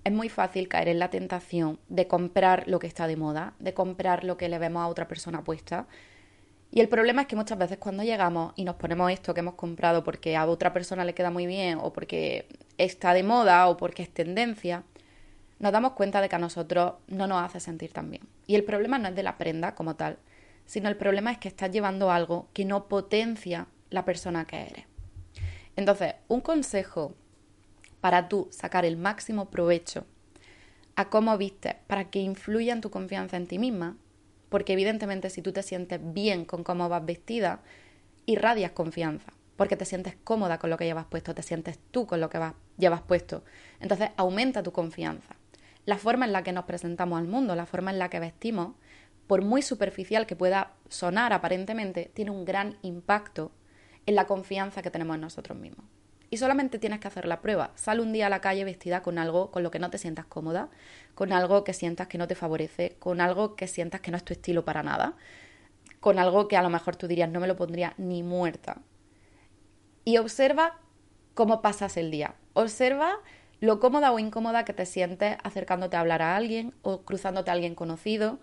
[0.04, 3.74] es muy fácil caer en la tentación de comprar lo que está de moda, de
[3.74, 5.86] comprar lo que le vemos a otra persona puesta.
[6.72, 9.54] Y el problema es que muchas veces cuando llegamos y nos ponemos esto que hemos
[9.54, 13.76] comprado porque a otra persona le queda muy bien o porque está de moda o
[13.76, 14.82] porque es tendencia,
[15.58, 18.26] nos damos cuenta de que a nosotros no nos hace sentir tan bien.
[18.46, 20.18] Y el problema no es de la prenda como tal,
[20.66, 24.86] sino el problema es que estás llevando algo que no potencia la persona que eres.
[25.76, 27.14] Entonces, un consejo
[28.02, 30.04] para tú sacar el máximo provecho
[30.96, 33.96] a cómo vistes para que influya en tu confianza en ti misma,
[34.48, 37.60] porque evidentemente si tú te sientes bien con cómo vas vestida,
[38.26, 42.20] irradias confianza, porque te sientes cómoda con lo que llevas puesto, te sientes tú con
[42.20, 43.44] lo que vas, llevas puesto.
[43.78, 45.36] Entonces aumenta tu confianza.
[45.86, 48.74] La forma en la que nos presentamos al mundo, la forma en la que vestimos,
[49.28, 53.52] por muy superficial que pueda sonar aparentemente, tiene un gran impacto
[54.06, 55.86] en la confianza que tenemos en nosotros mismos.
[56.32, 57.72] Y solamente tienes que hacer la prueba.
[57.74, 60.24] Sal un día a la calle vestida con algo con lo que no te sientas
[60.24, 60.70] cómoda,
[61.14, 64.24] con algo que sientas que no te favorece, con algo que sientas que no es
[64.24, 65.12] tu estilo para nada,
[66.00, 68.78] con algo que a lo mejor tú dirías no me lo pondría ni muerta.
[70.06, 70.78] Y observa
[71.34, 72.34] cómo pasas el día.
[72.54, 73.12] Observa
[73.60, 77.52] lo cómoda o incómoda que te sientes acercándote a hablar a alguien o cruzándote a
[77.52, 78.38] alguien conocido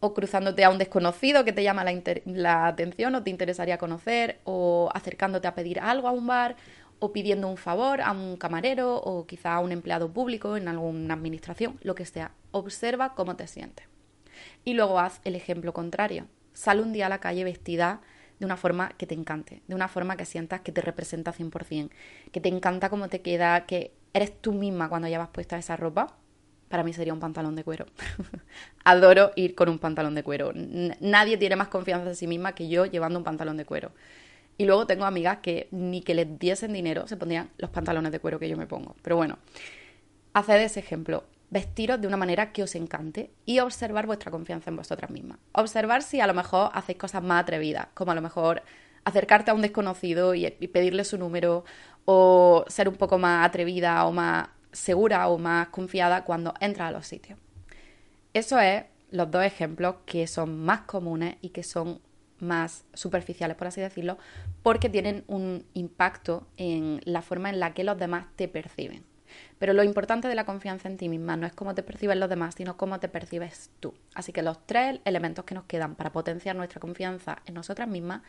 [0.00, 4.90] o cruzándote a un desconocido que te llama la, atención o te interesaría conocer, o
[4.94, 6.56] acercándote a pedir algo a un bar,
[6.98, 11.14] o pidiendo un favor a un camarero o quizá a un empleado público en alguna
[11.14, 12.32] administración, lo que sea.
[12.50, 13.86] Observa cómo te sientes.
[14.64, 16.26] Y luego haz el ejemplo contrario.
[16.52, 18.00] Sal un día a la calle vestida
[18.38, 21.90] de una forma que te encante, de una forma que sientas que te representa 100%,
[22.32, 26.16] que te encanta cómo te queda, que eres tú misma cuando llevas puesta esa ropa
[26.68, 27.86] para mí sería un pantalón de cuero.
[28.84, 30.52] Adoro ir con un pantalón de cuero.
[30.54, 33.92] nadie tiene más confianza en sí misma que yo llevando un pantalón de cuero.
[34.58, 38.20] Y luego tengo amigas que ni que les diesen dinero se pondrían los pantalones de
[38.20, 38.96] cuero que yo me pongo.
[39.02, 39.38] Pero bueno,
[40.32, 41.24] haced ese ejemplo.
[41.48, 45.38] Vestiros de una manera que os encante y observar vuestra confianza en vosotras mismas.
[45.52, 48.62] Observar si a lo mejor hacéis cosas más atrevidas, como a lo mejor
[49.04, 51.64] acercarte a un desconocido y, pedirle su número,
[52.04, 56.90] o ser un poco más atrevida o más segura o más confiada cuando entra a
[56.90, 57.38] los sitios.
[58.34, 62.00] Eso es los dos ejemplos que son más comunes y que son
[62.38, 64.18] más superficiales, por así decirlo,
[64.62, 69.04] porque tienen un impacto en la forma en la que los demás te perciben.
[69.58, 72.28] Pero lo importante de la confianza en ti misma no es cómo te perciben los
[72.28, 73.94] demás, sino cómo te percibes tú.
[74.14, 78.22] Así que los tres elementos que nos quedan para potenciar nuestra confianza en nosotras mismas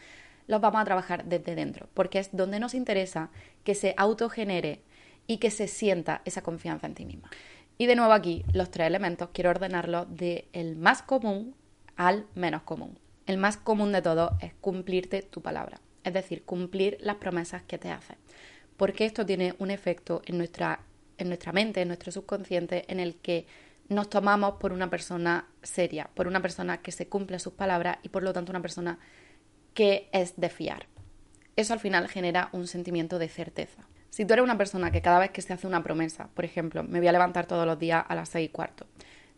[0.47, 3.29] los vamos a trabajar desde dentro, porque es donde nos interesa
[3.63, 4.81] que se autogenere
[5.27, 7.29] y que se sienta esa confianza en ti misma.
[7.77, 11.53] Y de nuevo aquí, los tres elementos quiero ordenarlos de el más común
[11.97, 12.97] al menos común.
[13.27, 17.77] El más común de todo es cumplirte tu palabra, es decir, cumplir las promesas que
[17.77, 18.17] te haces.
[18.77, 20.79] Porque esto tiene un efecto en nuestra,
[21.17, 23.45] en nuestra mente, en nuestro subconsciente, en el que
[23.89, 28.09] nos tomamos por una persona seria, por una persona que se cumple sus palabras y
[28.09, 28.97] por lo tanto una persona
[29.73, 30.87] que es de fiar.
[31.57, 33.87] Eso al final genera un sentimiento de certeza.
[34.09, 36.83] Si tú eres una persona que cada vez que se hace una promesa, por ejemplo,
[36.83, 38.87] me voy a levantar todos los días a las seis y cuarto,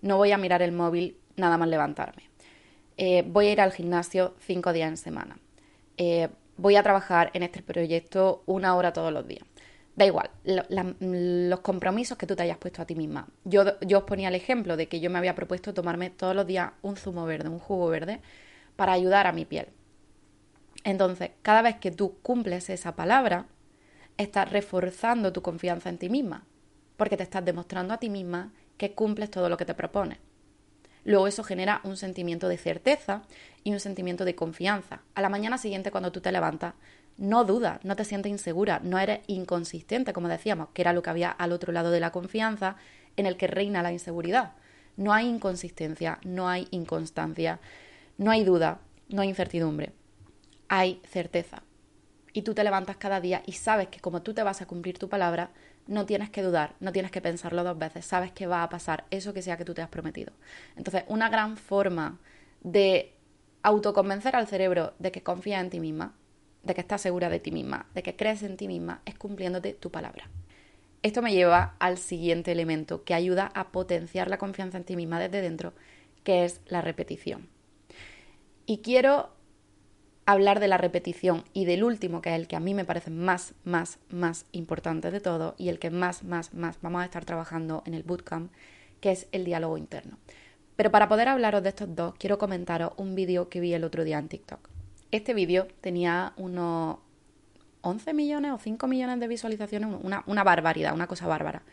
[0.01, 2.28] no voy a mirar el móvil nada más levantarme,
[3.01, 5.39] eh, voy a ir al gimnasio cinco días en semana,
[5.95, 9.45] eh, voy a trabajar en este proyecto una hora todos los días.
[9.95, 10.29] Da igual,
[10.99, 13.29] los compromisos que tú te hayas puesto a ti misma.
[13.45, 16.45] Yo, yo os ponía el ejemplo de que yo me había propuesto tomarme todos los
[16.45, 18.19] días un zumo verde, un jugo verde,
[18.75, 19.67] para ayudar a mi piel.
[20.83, 23.45] Entonces, cada vez que tú cumples esa palabra,
[24.17, 26.45] estás reforzando tu confianza en ti misma,
[26.97, 30.19] porque te estás demostrando a ti misma que cumples todo lo que te propones.
[31.09, 33.23] Luego eso genera un sentimiento de certeza
[33.63, 35.01] y un sentimiento de confianza.
[35.15, 36.75] A la mañana siguiente cuando tú te levantas,
[37.17, 41.09] no dudas, no te sientes insegura, no eres inconsistente, como decíamos, que era lo que
[41.09, 42.75] había al otro lado de la confianza,
[43.17, 44.53] en el que reina la inseguridad.
[44.97, 47.59] No hay inconsistencia, no hay inconstancia,
[48.19, 49.93] no hay duda, no hay incertidumbre,
[50.67, 51.63] hay certeza.
[52.33, 54.99] y tú te levantas cada día y sabes que como tú te vas a cumplir
[54.99, 55.49] tu palabra,
[55.89, 59.05] no tienes que dudar, no tienes que pensarlo dos veces, sabes que va a pasar
[59.09, 60.31] eso que sea que tú te has prometido.
[60.77, 62.19] Entonces, una gran forma
[62.61, 63.15] de
[63.63, 66.13] autoconvencer al cerebro de que confía en ti misma,
[66.63, 69.73] de que estás segura de ti misma, de que crees en ti misma, es cumpliéndote
[69.73, 70.29] tu palabra.
[71.01, 75.19] Esto me lleva al siguiente elemento que ayuda a potenciar la confianza en ti misma
[75.19, 75.73] desde dentro,
[76.23, 77.49] que es la repetición.
[78.67, 79.31] Y quiero
[80.31, 83.09] hablar de la repetición y del último, que es el que a mí me parece
[83.09, 87.25] más, más, más importante de todo y el que más, más, más vamos a estar
[87.25, 88.51] trabajando en el bootcamp,
[89.01, 90.19] que es el diálogo interno.
[90.75, 94.03] Pero para poder hablaros de estos dos, quiero comentaros un vídeo que vi el otro
[94.03, 94.69] día en TikTok.
[95.09, 96.97] Este vídeo tenía unos
[97.81, 101.63] 11 millones o 5 millones de visualizaciones, una, una barbaridad, una cosa bárbara.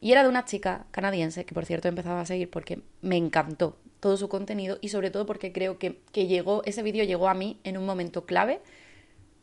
[0.00, 3.16] Y era de una chica canadiense, que por cierto he empezado a seguir porque me
[3.16, 7.34] encantó todo su contenido y sobre todo porque creo que, llegó, ese vídeo llegó a
[7.34, 8.60] mí en un momento clave,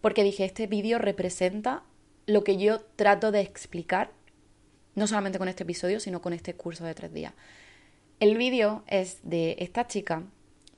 [0.01, 1.83] porque dije, este vídeo representa
[2.25, 4.11] lo que yo trato de explicar,
[4.95, 7.33] no solamente con este episodio, sino con este curso de tres días.
[8.19, 10.23] El vídeo es de esta chica,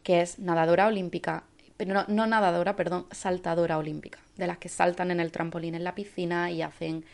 [0.03, 1.43] que es nadadora olímpica,
[1.75, 5.83] pero no, no nadadora, perdón, saltadora olímpica, de las que saltan en el trampolín en
[5.83, 7.05] la piscina y hacen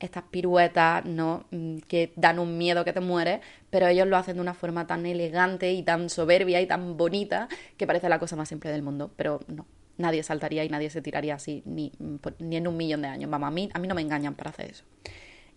[0.00, 1.44] estas piruetas, ¿no?
[1.50, 4.86] Mm, que dan un miedo que te mueres, pero ellos lo hacen de una forma
[4.86, 8.82] tan elegante y tan soberbia y tan bonita que parece la cosa más simple del
[8.82, 9.66] mundo, pero no.
[9.98, 11.90] Nadie saltaría y nadie se tiraría así ni,
[12.38, 13.30] ni en un millón de años.
[13.30, 14.84] Vamos, a mí, a mí no me engañan para hacer eso.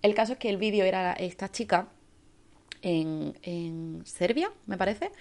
[0.01, 1.89] El caso es que el vídeo era esta chica
[2.81, 5.11] en, en, Serbia, me parece,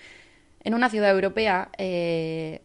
[0.62, 2.62] en una ciudad europea eh,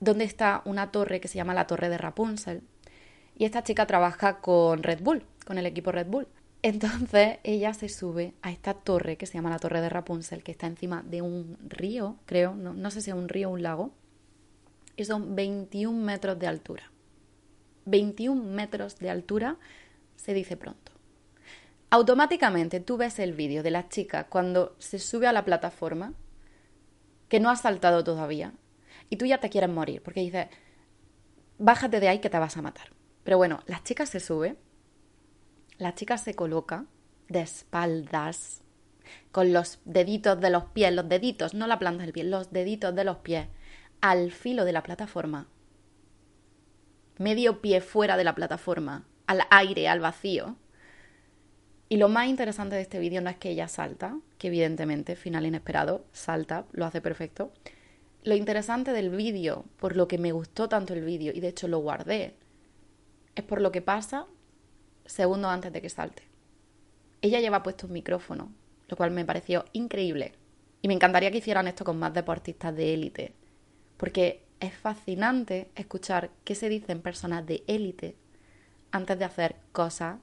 [0.00, 2.62] donde está una torre que se llama la Torre de Rapunzel.
[3.38, 6.28] Y esta chica trabaja con Red Bull, con el equipo Red Bull.
[6.62, 10.52] Entonces ella se sube a esta torre que se llama la Torre de Rapunzel, que
[10.52, 13.90] está encima de un río, creo, no, sé si es un río o un lago,
[14.94, 16.92] y son 21 metros de altura.
[17.86, 19.56] 21 metros de altura
[20.14, 20.92] se dice pronto.
[21.90, 26.14] Automáticamente tú ves el vídeo de la chica cuando se sube a la plataforma,
[27.28, 28.52] que no ha saltado todavía,
[29.08, 30.46] y tú ya te quieres morir, porque dices,
[31.58, 32.92] bájate de ahí que te vas a matar.
[33.24, 34.56] Pero bueno, la chica se sube
[35.80, 36.84] la chica se coloca
[37.28, 38.60] de espaldas,
[39.32, 42.94] con los deditos de los pies, los deditos, no la planta del pie, los deditos
[42.94, 43.48] de los pies,
[44.02, 45.48] al filo de la plataforma,
[47.16, 50.56] medio pie fuera de la plataforma, al aire, al vacío.
[51.88, 55.46] Y lo más interesante de este vídeo no es que ella salta, que evidentemente, final
[55.46, 57.52] inesperado, salta, lo hace perfecto.
[58.22, 61.68] Lo interesante del vídeo, por lo que me gustó tanto el vídeo, y de hecho
[61.68, 62.36] lo guardé,
[63.34, 64.26] es por lo que pasa
[65.10, 66.22] segundos antes de que salte.
[67.22, 68.52] Ella lleva puesto un micrófono,
[68.88, 70.34] lo cual me pareció increíble.
[70.82, 73.34] Y me encantaría que hicieran esto con más deportistas de élite,
[73.96, 78.16] porque es fascinante escuchar qué se dicen personas de élite
[78.90, 80.18] antes de hacer cosas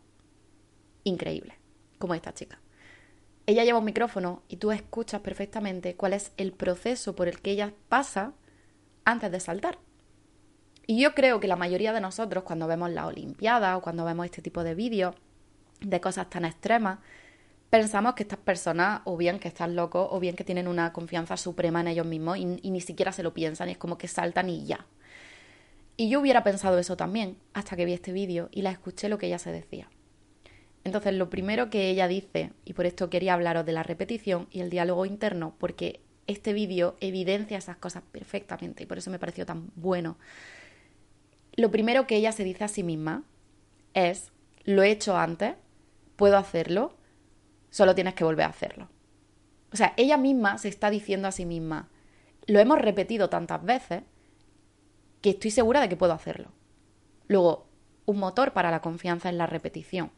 [1.03, 1.55] increíbles,
[1.99, 2.59] como esta chica.
[3.45, 7.51] Ella lleva un micrófono y tú escuchas perfectamente cuál es el proceso por el que
[7.51, 8.33] ella pasa
[9.05, 9.79] antes de saltar.
[10.89, 14.25] Y yo creo que la mayoría de nosotros, cuando vemos la Olimpiada o cuando vemos
[14.25, 15.13] este tipo de vídeos
[15.81, 16.99] de cosas tan extremas,
[17.69, 21.35] pensamos que estas personas, o bien que están locos, o bien que tienen una confianza
[21.35, 24.49] suprema en ellos mismos y, ni siquiera se lo piensan, y es como que saltan
[24.49, 24.87] y ya.
[25.97, 29.17] Y yo hubiera pensado eso también hasta que vi este vídeo y la escuché lo
[29.17, 29.89] que ella se decía.
[30.85, 34.61] Entonces, lo primero que ella dice, y por esto quería hablaros de la repetición y
[34.61, 39.45] el diálogo interno, porque este vídeo evidencia esas cosas perfectamente y por eso me pareció
[39.45, 40.17] tan bueno
[41.57, 43.23] lo primero que ella se dice a sí misma
[43.93, 44.31] es,
[44.63, 45.55] lo he hecho antes,
[46.15, 46.95] puedo hacerlo,
[47.71, 48.89] solo tienes que volver a hacerlo.
[49.73, 51.89] O sea, ella misma se está diciendo a sí misma,
[52.45, 54.03] lo hemos repetido tantas veces
[55.21, 56.51] que estoy segura de que puedo hacerlo.
[57.27, 57.67] Luego,
[58.05, 60.11] un motor para la confianza es la repetición.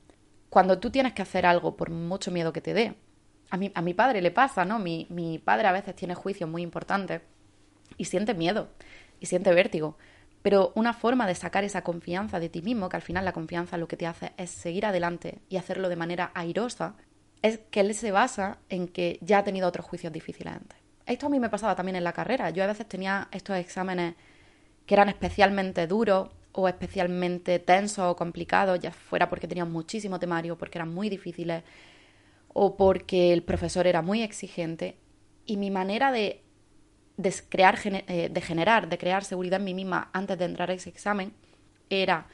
[0.50, 2.96] Cuando tú tienes que hacer algo por mucho miedo que te dé,
[3.50, 4.78] a mi, a mi padre le pasa, ¿no?
[4.78, 7.22] Mi, mi padre a veces tiene juicios muy importantes
[7.98, 8.68] y siente miedo
[9.20, 9.98] y siente vértigo.
[10.42, 13.78] Pero una forma de sacar esa confianza de ti mismo, que al final la confianza
[13.78, 16.96] lo que te hace es seguir adelante y hacerlo de manera airosa,
[17.42, 20.78] es que él se basa en que ya ha tenido otros juicios difíciles antes.
[21.06, 22.50] Esto a mí me pasaba también en la carrera.
[22.52, 24.16] Yo a veces tenía estos exámenes
[24.86, 30.58] que eran especialmente duros o especialmente tensos o complicados, ya fuera porque tenían muchísimo temario,
[30.58, 31.64] porque eran muy difíciles
[32.54, 34.98] o porque el profesor era muy exigente.
[35.46, 36.44] Y mi manera de
[37.20, 40.74] de, crear, eh, de generar, de crear seguridad en mí misma antes de entrar a
[40.74, 41.34] ese examen
[41.90, 42.28] era,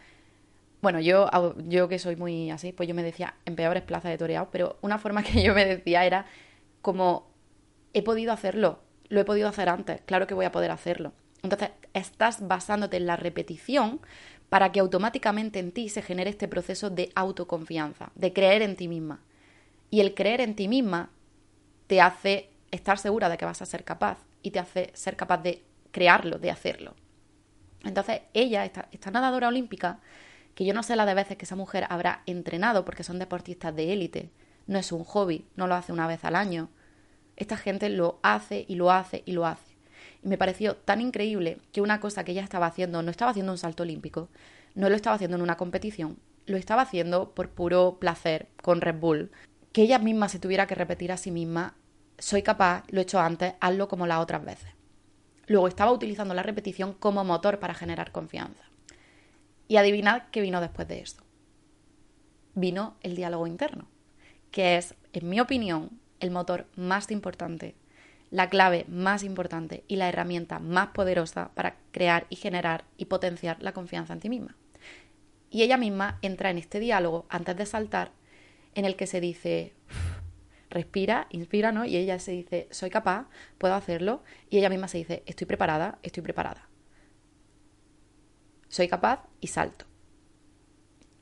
[0.81, 1.27] bueno, yo,
[1.67, 4.77] yo que soy muy así, pues yo me decía en peores plazas de toreado, pero
[4.81, 6.27] una forma que yo me decía era
[6.83, 7.27] como,
[7.93, 8.77] he podido hacerlo,
[9.09, 11.13] lo he podido hacer antes, claro que voy a poder hacerlo.
[11.41, 14.01] Entonces, estás basándote en la repetición
[14.49, 18.87] para que automáticamente en ti se genere este proceso de autoconfianza, de creer en ti
[18.87, 19.19] misma.
[19.89, 21.09] Y el creer en ti misma
[21.87, 25.39] te hace estar segura de que vas a ser capaz y te hace ser capaz
[25.39, 26.93] de crearlo, de hacerlo.
[27.83, 29.99] Entonces, ella, esta, nadadora olímpica,
[30.53, 33.75] que yo no sé la de veces que esa mujer habrá entrenado porque son deportistas
[33.75, 34.29] de élite,
[34.67, 36.69] no es un hobby, no lo hace una vez al año.
[37.37, 39.75] Esta gente lo hace y lo hace y lo hace.
[40.23, 43.51] Y me pareció tan increíble que una cosa que ella estaba haciendo, no estaba haciendo
[43.51, 44.29] un salto olímpico,
[44.75, 48.99] no lo estaba haciendo en una competición, lo estaba haciendo por puro placer con Red
[48.99, 49.31] Bull,
[49.73, 51.73] que ella misma se tuviera que repetir a sí misma,
[52.17, 54.69] soy capaz, lo he hecho antes, hazlo como las otras veces.
[55.47, 58.63] Luego estaba utilizando la repetición como motor para generar confianza.
[59.67, 61.23] Y adivinad qué vino después de esto.
[62.53, 63.87] Vino el diálogo interno,
[64.51, 67.75] que es, en mi opinión, el motor más importante,
[68.31, 73.61] la clave más importante y la herramienta más poderosa para crear y generar y potenciar
[73.61, 74.55] la confianza en ti misma.
[75.49, 78.11] Y ella misma entra en este diálogo antes de saltar
[78.73, 79.73] en el que se dice,
[80.75, 81.85] respira, inspira, ¿no?
[81.85, 84.23] Y ella se dice, soy capaz, puedo hacerlo.
[84.49, 86.69] Y ella misma se dice, estoy preparada, estoy preparada.
[88.67, 89.85] Soy capaz y salto.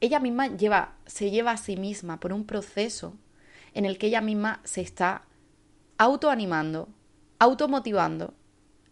[0.01, 3.15] Ella misma lleva, se lleva a sí misma por un proceso
[3.73, 5.23] en el que ella misma se está
[5.97, 6.89] autoanimando,
[7.37, 8.33] automotivando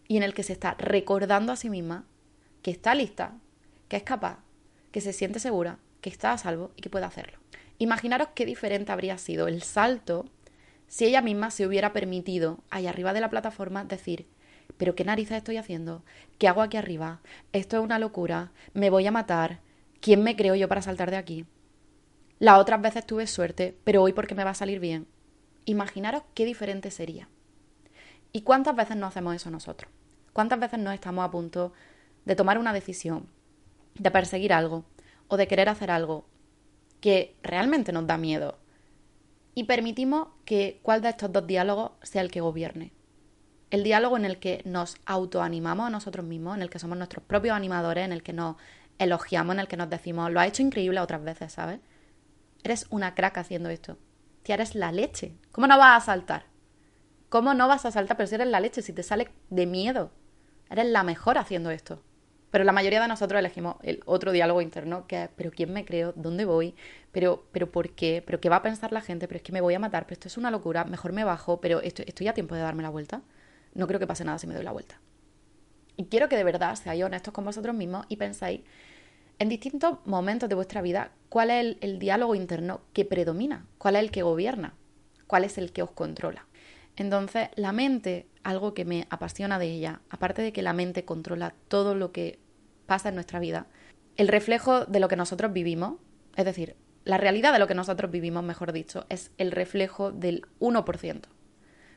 [0.06, 2.06] y en el que se está recordando a sí misma
[2.62, 3.36] que está lista,
[3.88, 4.38] que es capaz,
[4.92, 7.38] que se siente segura, que está a salvo y que puede hacerlo.
[7.78, 10.26] Imaginaros qué diferente habría sido el salto
[10.92, 14.26] si ella misma se hubiera permitido, ahí arriba de la plataforma, decir,
[14.76, 16.04] pero qué narices estoy haciendo,
[16.36, 17.22] qué hago aquí arriba,
[17.54, 19.60] esto es una locura, me voy a matar,
[20.02, 21.46] ¿quién me creo yo para saltar de aquí?
[22.38, 25.06] Las otras veces tuve suerte, pero hoy porque me va a salir bien.
[25.64, 27.26] Imaginaros qué diferente sería.
[28.30, 29.90] ¿Y cuántas veces no hacemos eso nosotros?
[30.34, 31.72] ¿Cuántas veces no estamos a punto
[32.26, 33.28] de tomar una decisión,
[33.94, 34.84] de perseguir algo
[35.28, 36.26] o de querer hacer algo
[37.00, 38.58] que realmente nos da miedo
[39.54, 42.92] y permitimos que cuál de estos dos diálogos sea el que gobierne?
[43.70, 47.24] El diálogo en el que nos autoanimamos a nosotros mismos, en el que somos nuestros
[47.24, 48.56] propios animadores, en el que nos
[48.98, 51.80] elogiamos, en el que nos decimos, lo ha hecho increíble otras veces, ¿sabes?
[52.62, 53.98] Eres una crack haciendo esto.
[54.42, 55.36] Tía, eres la leche.
[55.52, 56.46] ¿Cómo no vas a saltar?
[57.28, 58.16] ¿Cómo no vas a saltar?
[58.16, 60.12] Pero si eres la leche, si te sale de miedo.
[60.70, 62.02] Eres la mejor haciendo esto.
[62.52, 65.84] Pero la mayoría de nosotros elegimos el otro diálogo interno que es, pero ¿quién me
[65.84, 66.12] creo?
[66.14, 66.76] ¿Dónde voy?
[67.10, 68.22] ¿Pero, pero por qué?
[68.24, 69.26] ¿Pero qué va a pensar la gente?
[69.26, 70.04] ¿Pero es que me voy a matar?
[70.04, 70.84] ¿Pero esto es una locura?
[70.84, 73.22] Mejor me bajo, pero esto, estoy a tiempo de darme la vuelta.
[73.74, 75.00] No creo que pase nada si me doy la vuelta.
[75.96, 78.60] Y quiero que de verdad seáis honestos con vosotros mismos y pensáis
[79.38, 83.66] en distintos momentos de vuestra vida, ¿cuál es el, diálogo interno que predomina?
[83.78, 84.74] ¿Cuál es el que gobierna?
[85.26, 86.46] ¿Cuál es el que os controla?
[86.94, 91.54] Entonces, la mente, algo que me apasiona de ella, aparte de que la mente controla
[91.66, 92.38] todo lo que
[92.92, 93.68] pasa en nuestra vida,
[94.18, 95.94] el reflejo de lo que nosotros vivimos,
[96.36, 100.42] es decir, la realidad de lo que nosotros vivimos, mejor dicho, es el reflejo del
[100.60, 101.22] 1%.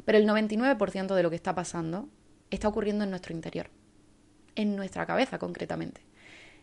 [0.06, 2.08] Pero el 99% de lo que está pasando
[2.50, 3.70] está ocurriendo en nuestro interior,
[4.56, 6.00] en nuestra cabeza concretamente.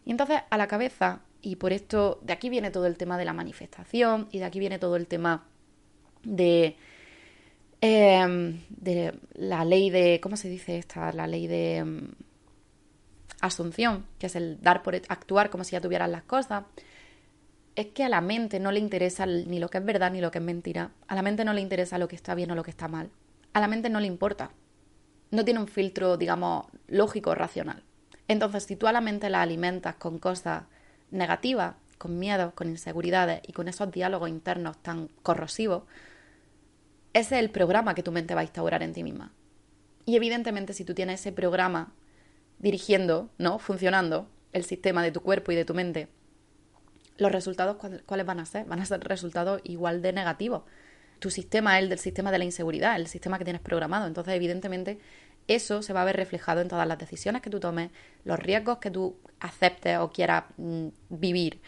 [0.06, 3.26] Y entonces a la cabeza, y por esto de aquí viene todo el tema de
[3.26, 5.44] la manifestación y de aquí viene todo el tema
[6.22, 6.74] de,
[7.82, 11.12] em, de la ley de, ¿cómo se dice esta?
[11.12, 12.12] La ley de em,
[13.42, 16.64] asunción, que es el dar por actuar como si ya tuvieran las cosas.
[17.74, 20.30] Es que a la mente no le interesa ni lo que es verdad ni lo
[20.30, 20.92] que es mentira.
[21.08, 23.10] A la mente no le interesa lo que está bien o lo que está mal.
[23.52, 24.52] A la mente no le importa.
[25.30, 27.82] No tiene un filtro, digamos, lógico, racional.
[28.28, 30.64] Entonces, si tú a la mente la alimentas con cosas
[31.10, 35.84] negativas, con miedo, con inseguridades y con esos diálogos internos tan corrosivos,
[37.12, 39.32] ese es el programa que tu mente va a instaurar en ti misma.
[40.04, 41.92] Y evidentemente, si tú tienes ese programa
[42.62, 43.58] dirigiendo, ¿no?
[43.58, 46.08] Funcionando el sistema de tu cuerpo y de tu mente,
[47.18, 48.64] los resultados, ¿cuáles van a ser?
[48.64, 50.62] Van a ser resultados igual de negativos.
[51.18, 54.06] Tu sistema es el del sistema de la inseguridad, el sistema que tienes programado.
[54.06, 54.98] Entonces, evidentemente,
[55.46, 57.90] eso se va a ver reflejado en todas las decisiones que tú tomes,
[58.24, 61.60] los riesgos que tú aceptes o quieras mm, vivir.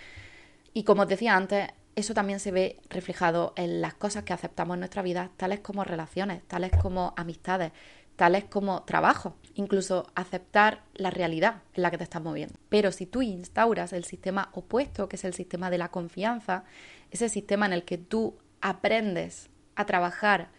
[0.72, 4.74] Y como os decía antes, eso también se ve reflejado en las cosas que aceptamos
[4.74, 7.72] en nuestra vida, tales como relaciones, tales como amistades,
[8.16, 12.58] tales como trabajo, incluso aceptar la realidad en la que te estás moviendo.
[12.68, 16.64] Pero si tú instauras el sistema opuesto, que es el sistema de la confianza,
[17.10, 20.50] ese sistema en el que tú aprendes a trabajar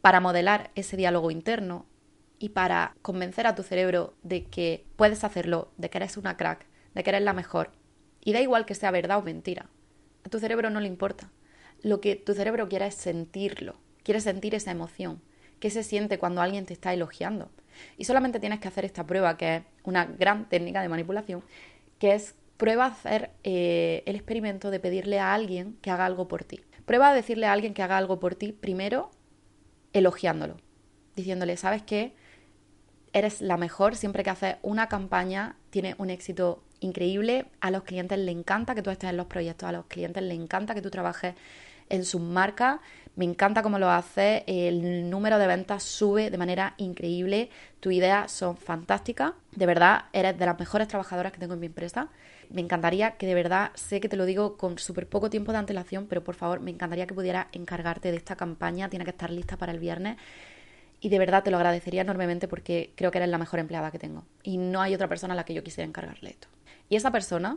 [0.00, 1.86] para modelar ese diálogo interno,
[2.40, 6.66] y para convencer a tu cerebro de que puedes hacerlo, de que eres una crack,
[6.94, 7.70] de que eres la mejor.
[8.24, 9.66] Y da igual que sea verdad o mentira.
[10.24, 11.30] A tu cerebro no le importa.
[11.82, 15.20] Lo que tu cerebro quiere es sentirlo, quiere sentir esa emoción.
[15.60, 17.50] ¿Qué se siente cuando alguien te está elogiando?
[17.96, 21.44] Y solamente tienes que hacer esta prueba, que es una gran técnica de manipulación,
[21.98, 26.28] que es prueba a hacer eh, el experimento de pedirle a alguien que haga algo
[26.28, 26.60] por ti.
[26.84, 29.10] Prueba a decirle a alguien que haga algo por ti primero
[29.92, 30.56] elogiándolo,
[31.14, 32.14] diciéndole, ¿sabes qué?
[33.12, 38.18] Eres la mejor siempre que haces una campaña, tiene un éxito increíble, a los clientes
[38.18, 40.90] les encanta que tú estés en los proyectos, a los clientes les encanta que tú
[40.90, 41.34] trabajes
[41.90, 42.80] en sus marcas,
[43.16, 48.32] me encanta cómo lo haces, el número de ventas sube de manera increíble, tus ideas
[48.32, 52.08] son fantásticas, de verdad eres de las mejores trabajadoras que tengo en mi empresa.
[52.48, 55.58] Me encantaría que de verdad, sé que te lo digo con súper poco tiempo de
[55.58, 59.30] antelación, pero por favor, me encantaría que pudieras encargarte de esta campaña, tiene que estar
[59.30, 60.16] lista para el viernes.
[61.00, 63.98] Y de verdad te lo agradecería enormemente porque creo que eres la mejor empleada que
[63.98, 64.24] tengo.
[64.42, 66.48] Y no hay otra persona a la que yo quisiera encargarle esto.
[66.88, 67.56] Y esa persona,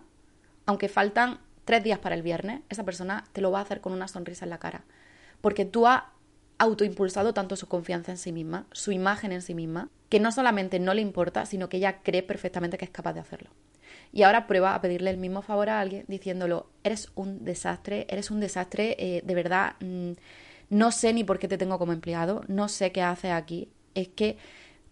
[0.66, 3.94] aunque faltan tres días para el viernes, esa persona te lo va a hacer con
[3.94, 4.84] una sonrisa en la cara.
[5.42, 6.04] Porque tú has
[6.58, 10.80] autoimpulsado tanto su confianza en sí misma, su imagen en sí misma, que no solamente
[10.80, 13.50] no le importa, sino que ella cree perfectamente que es capaz de hacerlo.
[14.12, 18.30] Y ahora prueba a pedirle el mismo favor a alguien diciéndolo, eres un desastre, eres
[18.30, 20.12] un desastre, eh, de verdad, mm,
[20.70, 24.08] no sé ni por qué te tengo como empleado, no sé qué haces aquí, es
[24.10, 24.38] que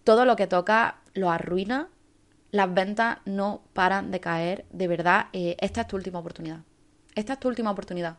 [0.04, 1.90] todo lo que toca lo arruina,
[2.52, 6.60] las ventas no paran de caer, de verdad, eh, esta es tu última oportunidad.
[7.16, 8.18] Esta es tu última oportunidad.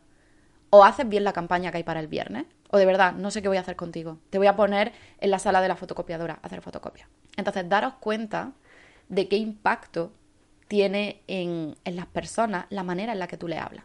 [0.70, 3.42] O haces bien la campaña que hay para el viernes, o de verdad, no sé
[3.42, 4.18] qué voy a hacer contigo.
[4.30, 7.08] Te voy a poner en la sala de la fotocopiadora a hacer fotocopia.
[7.36, 8.52] Entonces, daros cuenta
[9.10, 10.12] de qué impacto
[10.68, 13.84] tiene en, en las personas la manera en la que tú le hablas.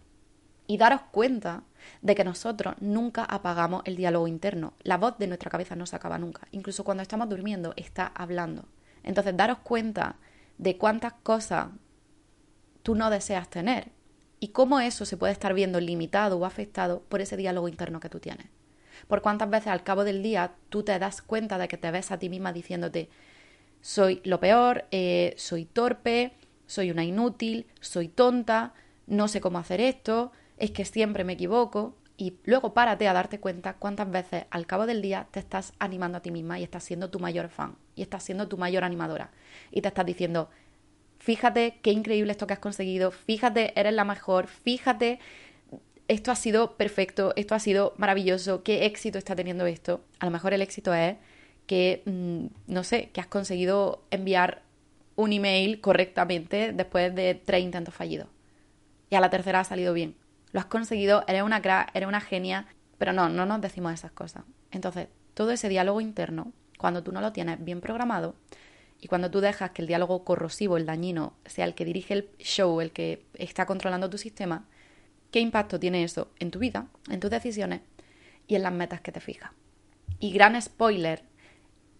[0.65, 1.63] Y daros cuenta
[2.01, 4.73] de que nosotros nunca apagamos el diálogo interno.
[4.83, 6.47] La voz de nuestra cabeza no se acaba nunca.
[6.51, 8.63] Incluso cuando estamos durmiendo, está hablando.
[9.03, 10.15] Entonces, daros cuenta
[10.57, 11.69] de cuántas cosas
[12.83, 13.91] tú no deseas tener
[14.39, 18.09] y cómo eso se puede estar viendo limitado o afectado por ese diálogo interno que
[18.09, 18.47] tú tienes.
[19.07, 22.11] Por cuántas veces al cabo del día tú te das cuenta de que te ves
[22.11, 23.09] a ti misma diciéndote
[23.81, 26.33] soy lo peor, eh, soy torpe,
[26.65, 28.73] soy una inútil, soy tonta,
[29.05, 31.95] no sé cómo hacer esto, es que siempre me equivoco.
[32.17, 36.17] Y luego párate a darte cuenta cuántas veces al cabo del día te estás animando
[36.17, 39.29] a ti misma y estás siendo tu mayor fan y estás siendo tu mayor animadora.
[39.71, 40.49] Y te estás diciendo,
[41.19, 45.19] fíjate qué increíble esto que has conseguido, fíjate, eres la mejor, fíjate,
[46.07, 50.01] esto ha sido perfecto, esto ha sido maravilloso, qué éxito está teniendo esto.
[50.19, 51.17] A lo mejor el éxito es
[51.67, 54.63] que, mm, no sé, que has conseguido enviar
[55.15, 58.27] un email correctamente después de tres intentos fallidos.
[59.11, 60.15] Y a la tercera ha salido bien
[60.51, 62.67] lo has conseguido, eres una crack, eres una genia,
[62.97, 64.43] pero no, no nos decimos esas cosas.
[64.71, 68.35] Entonces, todo ese diálogo interno, cuando tú no lo tienes bien programado
[68.99, 72.29] y cuando tú dejas que el diálogo corrosivo, el dañino, sea el que dirige el
[72.39, 74.65] show, el que está controlando tu sistema,
[75.31, 77.81] ¿qué impacto tiene eso en tu vida, en tus decisiones
[78.47, 79.51] y en las metas que te fijas?
[80.19, 81.23] Y gran spoiler,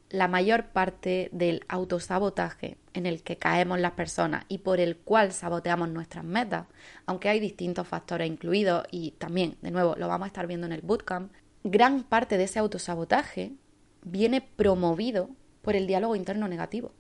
[0.10, 5.32] la mayor parte del autosabotaje en el que caemos las personas y por el cual
[5.32, 6.66] saboteamos nuestras metas,
[7.05, 10.74] aunque hay distintos factores incluidos y también, de nuevo, lo vamos a estar viendo en
[10.74, 11.32] el bootcamp,
[11.64, 13.53] gran parte de ese autosabotaje
[14.03, 15.30] viene promovido
[15.62, 16.93] por el diálogo interno negativo.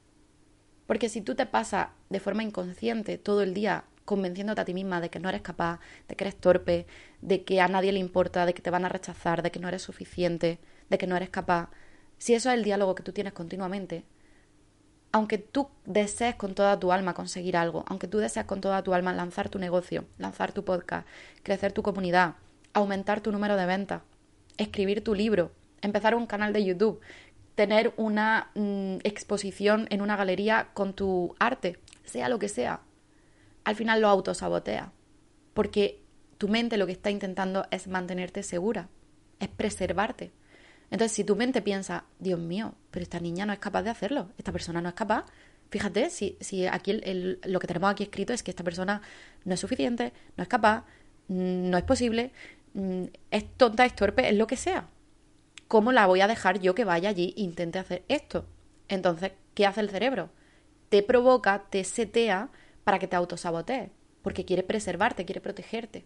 [0.85, 5.01] Porque si tú te pasas de forma inconsciente todo el día convenciéndote a ti misma
[5.01, 6.87] de que no eres capaz, de que eres torpe,
[7.21, 9.67] de que a nadie le importa, de que te van a rechazar, de que no
[9.67, 11.69] eres suficiente, de que no eres capaz,
[12.17, 14.03] si eso es el diálogo que tú tienes continuamente,
[15.11, 18.93] aunque tú desees con toda tu alma conseguir algo, aunque tú desees con toda tu
[18.93, 21.07] alma lanzar tu negocio, lanzar tu podcast,
[21.43, 22.35] crecer tu comunidad,
[22.73, 24.01] aumentar tu número de ventas,
[24.57, 25.51] escribir tu libro,
[25.81, 26.99] empezar un canal de YouTube,
[27.55, 32.81] tener una mm, exposición en una galería con tu arte, sea lo que sea,
[33.63, 34.91] al final lo autosabotea.
[35.53, 35.99] Porque
[36.37, 38.89] tu mente lo que está intentando es mantenerte segura,
[39.39, 40.31] es preservarte.
[40.89, 44.29] Entonces, si tu mente piensa, Dios mío, pero esta niña no es capaz de hacerlo,
[44.37, 45.25] esta persona no es capaz,
[45.69, 46.93] fíjate, si, si aquí
[47.43, 49.01] lo que tenemos aquí escrito es que esta persona
[49.43, 50.85] no es suficiente, no es capaz,
[51.27, 52.31] mm, no es posible,
[52.73, 54.87] mm, es tonta, es torpe, es lo que sea.
[55.67, 58.45] ¿Cómo la voy a dejar yo que vaya allí e intente hacer esto?
[58.87, 60.29] Entonces, ¿qué hace el cerebro?
[60.89, 62.49] Te provoca, te setea
[62.85, 63.89] para que te autosabotees,
[64.21, 66.05] porque quiere preservarte, quiere protegerte.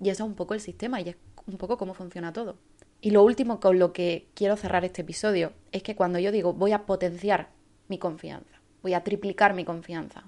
[0.00, 2.56] Y eso es un poco el sistema y es un poco cómo funciona todo.
[3.04, 6.52] Y lo último con lo que quiero cerrar este episodio es que cuando yo digo
[6.52, 7.48] voy a potenciar
[7.88, 10.22] mi confianza, voy a triplicar mi confianza,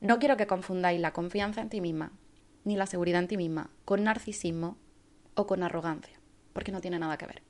[0.00, 2.12] no quiero que confundáis la confianza en ti misma
[2.62, 4.76] ni la seguridad en ti misma con narcisismo
[5.34, 6.20] o con arrogancia,
[6.52, 7.42] porque no tiene nada que ver.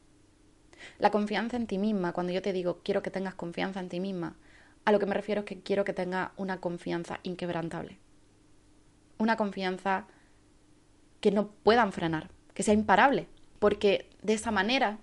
[0.99, 4.01] La confianza en ti misma, cuando yo te digo quiero que tengas confianza en ti
[4.01, 4.35] misma,
[4.87, 7.99] a lo que me refiero es que quiero que tengas una confianza inquebrantable.
[9.19, 10.07] Una confianza
[11.21, 13.27] que no puedan frenar, que sea imparable,
[13.59, 14.99] porque de esa manera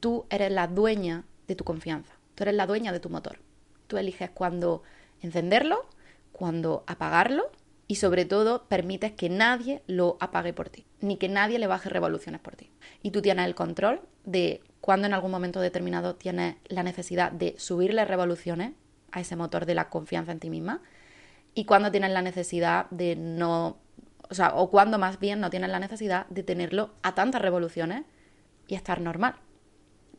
[0.00, 3.40] tú eres la dueña de tu confianza, tú eres la dueña de tu motor.
[3.88, 4.82] Tú eliges cuándo
[5.22, 5.86] encenderlo,
[6.32, 7.50] cuándo apagarlo
[7.90, 11.88] Y sobre todo, permites que nadie lo apague por ti, ni que nadie le baje
[11.88, 12.70] revoluciones por ti.
[13.02, 17.54] Y tú tienes el control de cuando en algún momento determinado tienes la necesidad de
[17.56, 18.74] subirle revoluciones
[19.10, 20.82] a ese motor de la confianza en ti misma
[21.54, 23.78] y cuando tienes la necesidad de no,
[24.28, 28.04] o sea, o cuando más bien no tienes la necesidad de tenerlo a tantas revoluciones
[28.68, 29.34] y estar normal.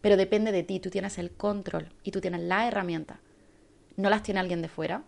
[0.01, 3.19] Pero depende de ti, tú tienes el control y tú tienes la herramienta.
[3.95, 5.03] No las tiene alguien de fuera.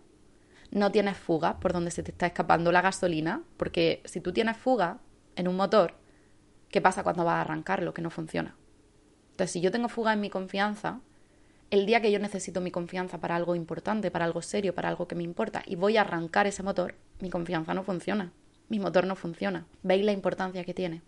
[0.69, 4.55] No tienes fuga por donde se te está escapando la gasolina, porque si tú tienes
[4.55, 4.99] fuga
[5.35, 5.95] en un motor,
[6.69, 7.93] ¿qué pasa cuando vas a arrancarlo?
[7.93, 8.55] Que no funciona.
[9.31, 11.01] Entonces, si yo tengo fuga en mi confianza,
[11.71, 15.07] el día que yo necesito mi confianza para algo importante, para algo serio, para algo
[15.07, 18.31] que me importa, y voy a arrancar ese motor, mi confianza no funciona.
[18.69, 19.65] Mi motor no funciona.
[19.83, 21.01] ¿Veis la importancia que tiene?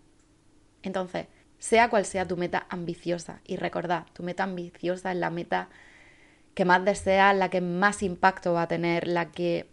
[0.82, 1.26] Entonces,
[1.64, 5.70] sea cual sea tu meta ambiciosa, y recordad, tu meta ambiciosa es la meta
[6.52, 9.66] que más deseas, la que más impacto va a tener, la que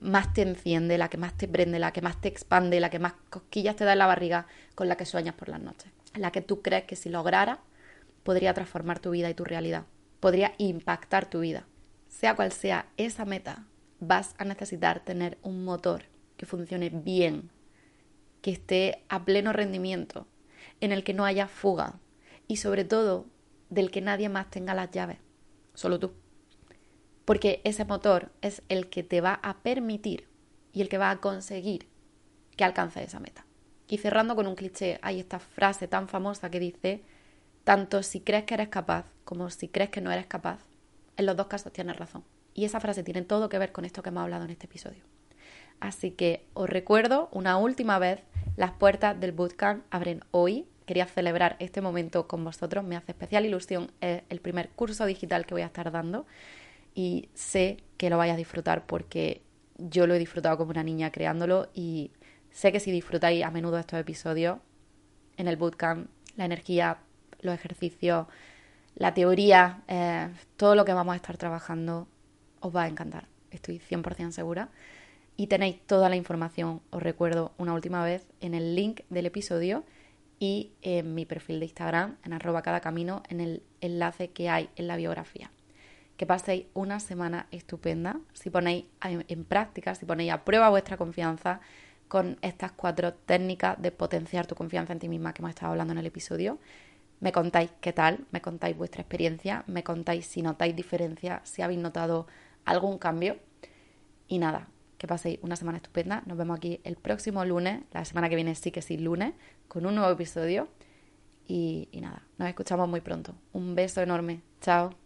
[0.00, 2.98] más te enciende, la que más te prende, la que más te expande, la que
[2.98, 5.92] más cosquillas te da en la barriga, con la que sueñas por las noches.
[6.14, 7.60] La que tú crees que si lograra
[8.24, 9.84] podría transformar tu vida y tu realidad
[10.18, 11.64] podría impactar tu vida.
[12.08, 13.66] Sea cual sea esa meta,
[14.00, 16.06] vas a necesitar tener un motor
[16.38, 17.50] que funcione bien,
[18.42, 20.26] que esté a pleno rendimiento,
[20.80, 21.98] en el que no haya fuga
[22.48, 23.26] y sobre todo
[23.70, 25.18] del que nadie más tenga las llaves,
[25.74, 26.12] solo tú.
[27.24, 30.28] Porque ese motor es el que te va a permitir
[30.72, 31.88] y el que va a conseguir
[32.56, 33.44] que alcances esa meta.
[33.88, 37.02] Y cerrando con un cliché, hay esta frase tan famosa que dice,
[37.64, 40.60] tanto si crees que eres capaz como si crees que no eres capaz,
[41.16, 42.24] en los dos casos tienes razón.
[42.54, 45.02] Y esa frase tiene todo que ver con esto que hemos hablado en este episodio.
[45.80, 48.20] Así que os recuerdo una última vez,
[48.56, 50.66] las puertas del bootcamp abren hoy.
[50.86, 53.90] Quería celebrar este momento con vosotros, me hace especial ilusión.
[54.00, 56.26] Es el primer curso digital que voy a estar dando
[56.94, 59.42] y sé que lo vais a disfrutar porque
[59.78, 62.12] yo lo he disfrutado como una niña creándolo y
[62.50, 64.58] sé que si disfrutáis a menudo estos episodios
[65.36, 66.98] en el bootcamp, la energía
[67.40, 68.26] los ejercicios,
[68.94, 72.08] la teoría, eh, todo lo que vamos a estar trabajando
[72.60, 74.70] os va a encantar, estoy 100% segura.
[75.36, 79.84] Y tenéis toda la información, os recuerdo una última vez, en el link del episodio
[80.38, 84.70] y en mi perfil de Instagram, en arroba cada camino, en el enlace que hay
[84.76, 85.50] en la biografía.
[86.16, 91.60] Que paséis una semana estupenda, si ponéis en práctica, si ponéis a prueba vuestra confianza
[92.08, 95.92] con estas cuatro técnicas de potenciar tu confianza en ti misma que hemos estado hablando
[95.92, 96.58] en el episodio
[97.20, 101.80] me contáis qué tal, me contáis vuestra experiencia, me contáis si notáis diferencia, si habéis
[101.80, 102.26] notado
[102.64, 103.38] algún cambio.
[104.28, 104.68] Y nada,
[104.98, 106.22] que paséis una semana estupenda.
[106.26, 109.34] Nos vemos aquí el próximo lunes, la semana que viene sí que sí, lunes,
[109.68, 110.68] con un nuevo episodio.
[111.48, 113.34] Y, nada, nos escuchamos muy pronto.
[113.52, 114.42] Un beso enorme.
[114.60, 115.05] Chao.